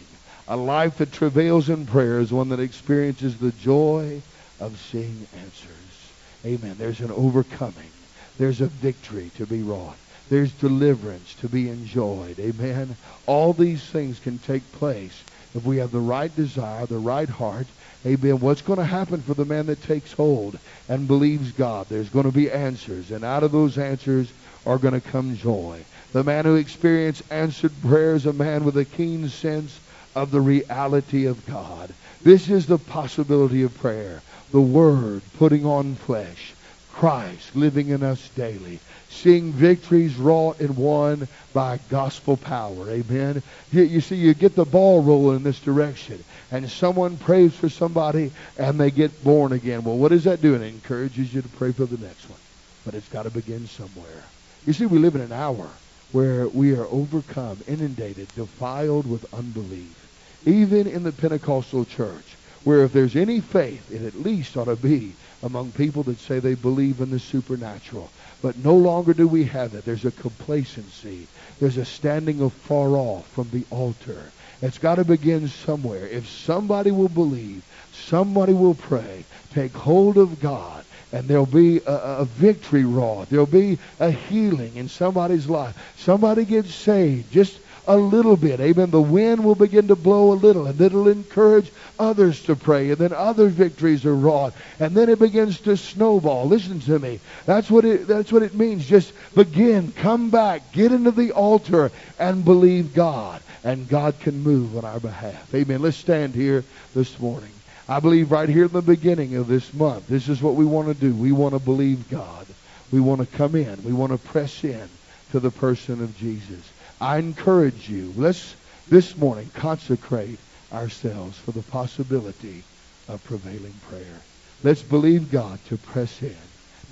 [0.48, 4.20] A life that travails in prayer is one that experiences the joy
[4.60, 6.12] of seeing answers.
[6.44, 6.76] Amen.
[6.78, 7.90] There's an overcoming.
[8.38, 9.96] There's a victory to be wrought.
[10.28, 12.38] There's deliverance to be enjoyed.
[12.38, 12.96] Amen.
[13.26, 15.22] All these things can take place
[15.54, 17.66] if we have the right desire, the right heart,
[18.04, 20.58] amen, what's going to happen for the man that takes hold
[20.88, 21.86] and believes God?
[21.88, 24.32] There's going to be answers, and out of those answers
[24.66, 25.84] are going to come joy.
[26.12, 29.78] The man who experienced answered prayer is a man with a keen sense
[30.14, 31.92] of the reality of God.
[32.22, 34.20] This is the possibility of prayer.
[34.50, 36.54] The Word putting on flesh.
[36.92, 38.78] Christ living in us daily
[39.12, 42.90] seeing victories wrought and won by gospel power.
[42.90, 43.42] Amen.
[43.70, 47.68] You, you, see, you get the ball rolling in this direction, and someone prays for
[47.68, 49.84] somebody, and they get born again.
[49.84, 50.54] Well, what does that do?
[50.54, 52.38] It encourages you to pray for the next one.
[52.84, 54.24] But it's got to begin somewhere.
[54.66, 55.68] You see, we live in an hour
[56.12, 59.98] where we are overcome, inundated, defiled with unbelief.
[60.44, 64.76] Even in the Pentecostal church, where if there's any faith, it at least ought to
[64.76, 68.10] be among people that say they believe in the supernatural.
[68.42, 69.84] But no longer do we have that.
[69.84, 71.28] There's a complacency.
[71.60, 74.32] There's a standing afar off from the altar.
[74.60, 76.06] It's got to begin somewhere.
[76.06, 77.62] If somebody will believe,
[77.92, 79.24] somebody will pray,
[79.54, 83.28] take hold of God, and there'll be a, a, victory wrought.
[83.28, 85.76] There'll be a healing in somebody's life.
[85.98, 87.32] Somebody gets saved.
[87.32, 88.60] Just a little bit.
[88.60, 88.90] Amen.
[88.90, 92.98] The wind will begin to blow a little, and it'll encourage others to pray, and
[92.98, 96.46] then other victories are wrought, and then it begins to snowball.
[96.46, 97.20] Listen to me.
[97.46, 98.86] That's what it that's what it means.
[98.86, 103.42] Just begin, come back, get into the altar and believe God.
[103.64, 105.54] And God can move on our behalf.
[105.54, 105.82] Amen.
[105.82, 106.64] Let's stand here
[106.94, 107.50] this morning.
[107.88, 110.88] I believe right here in the beginning of this month, this is what we want
[110.88, 111.14] to do.
[111.14, 112.46] We want to believe God.
[112.90, 113.82] We want to come in.
[113.84, 114.88] We want to press in
[115.32, 116.71] to the person of Jesus.
[117.02, 118.54] I encourage you, let's
[118.88, 120.38] this morning consecrate
[120.72, 122.62] ourselves for the possibility
[123.08, 124.20] of prevailing prayer.
[124.62, 126.36] Let's believe God to press in,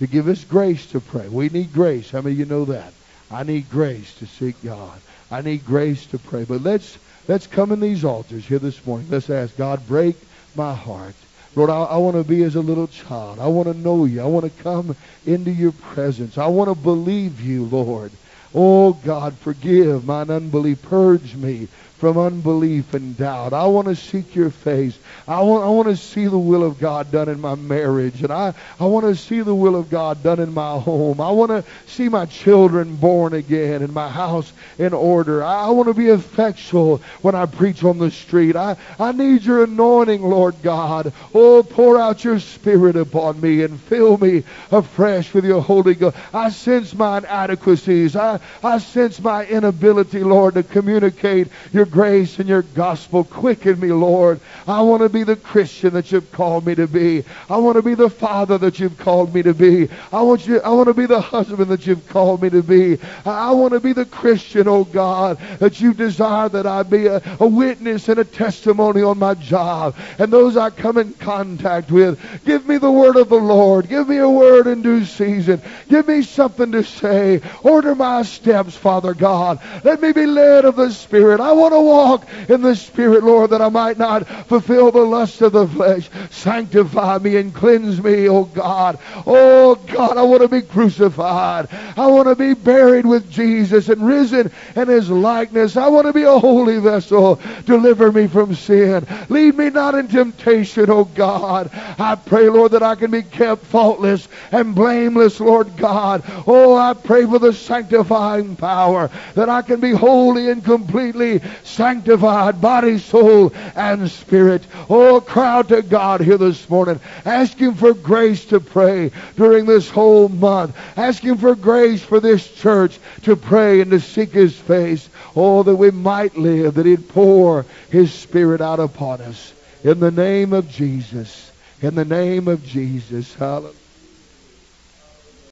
[0.01, 1.29] to give us grace to pray.
[1.29, 2.11] We need grace.
[2.11, 2.93] How many of you know that?
[3.31, 4.99] I need grace to seek God.
[5.31, 6.43] I need grace to pray.
[6.43, 9.07] But let's let's come in these altars here this morning.
[9.11, 10.17] Let's ask God, break
[10.57, 11.15] my heart.
[11.55, 13.39] Lord, I, I want to be as a little child.
[13.39, 14.21] I want to know you.
[14.23, 16.37] I want to come into your presence.
[16.37, 18.11] I want to believe you, Lord.
[18.55, 20.83] Oh God, forgive mine unbelief.
[20.83, 21.69] Purge me
[22.01, 23.53] from unbelief and doubt.
[23.53, 24.99] I want to seek your face.
[25.29, 28.23] I want, I want to see the will of God done in my marriage.
[28.23, 31.21] And I, I want to see the will of God done in my home.
[31.21, 35.45] I want to see my children born again and my house in order.
[35.45, 38.57] I, I want to be effectual when I preach on the street.
[38.57, 41.13] I, I need your anointing, Lord God.
[41.35, 46.17] Oh, pour out your spirit upon me and fill me afresh with your Holy Ghost.
[46.33, 48.17] I sense my inadequacies.
[48.17, 53.25] I, I sense my inability, Lord, to communicate your grace and your gospel.
[53.25, 54.41] Quicken me, Lord.
[54.67, 57.25] I want to be the Christian that you've called me to be.
[57.49, 59.89] I want to be the father that you've called me to be.
[60.13, 60.61] I want you.
[60.61, 62.99] I want to be the husband that you've called me to be.
[63.25, 67.23] I want to be the Christian, oh God, that you desire that I be a,
[67.41, 72.21] a witness and a testimony on my job and those I come in contact with.
[72.45, 73.89] Give me the word of the Lord.
[73.89, 75.63] Give me a word in due season.
[75.89, 77.41] Give me something to say.
[77.63, 79.61] Order my steps, Father God.
[79.85, 81.41] Let me be led of the Spirit.
[81.41, 85.41] I want to walk in the Spirit, Lord, that I might not fulfill the lust
[85.43, 86.09] of the flesh.
[86.31, 88.99] Sanctify me and cleanse me, oh God.
[89.27, 91.69] Oh God, I want to be crucified.
[91.97, 95.77] I want to be buried with Jesus and risen in his likeness.
[95.77, 97.41] I want to be a holy vessel.
[97.65, 99.07] Deliver me from sin.
[99.29, 101.71] Lead me not in temptation, oh God.
[101.73, 106.23] I pray, Lord, that I can be kept faultless and blameless, Lord God.
[106.47, 111.41] Oh, I pray for the sanctifying power that I can be holy and completely
[111.71, 114.63] sanctified, body, soul, and spirit.
[114.89, 117.01] Oh, crowd to God here this morning.
[117.25, 120.77] Ask Him for grace to pray during this whole month.
[120.97, 125.09] Ask Him for grace for this church to pray and to seek His face.
[125.35, 129.53] Oh, that we might live, that He'd pour His Spirit out upon us.
[129.83, 131.51] In the name of Jesus.
[131.81, 133.33] In the name of Jesus.
[133.35, 133.80] Hallelujah.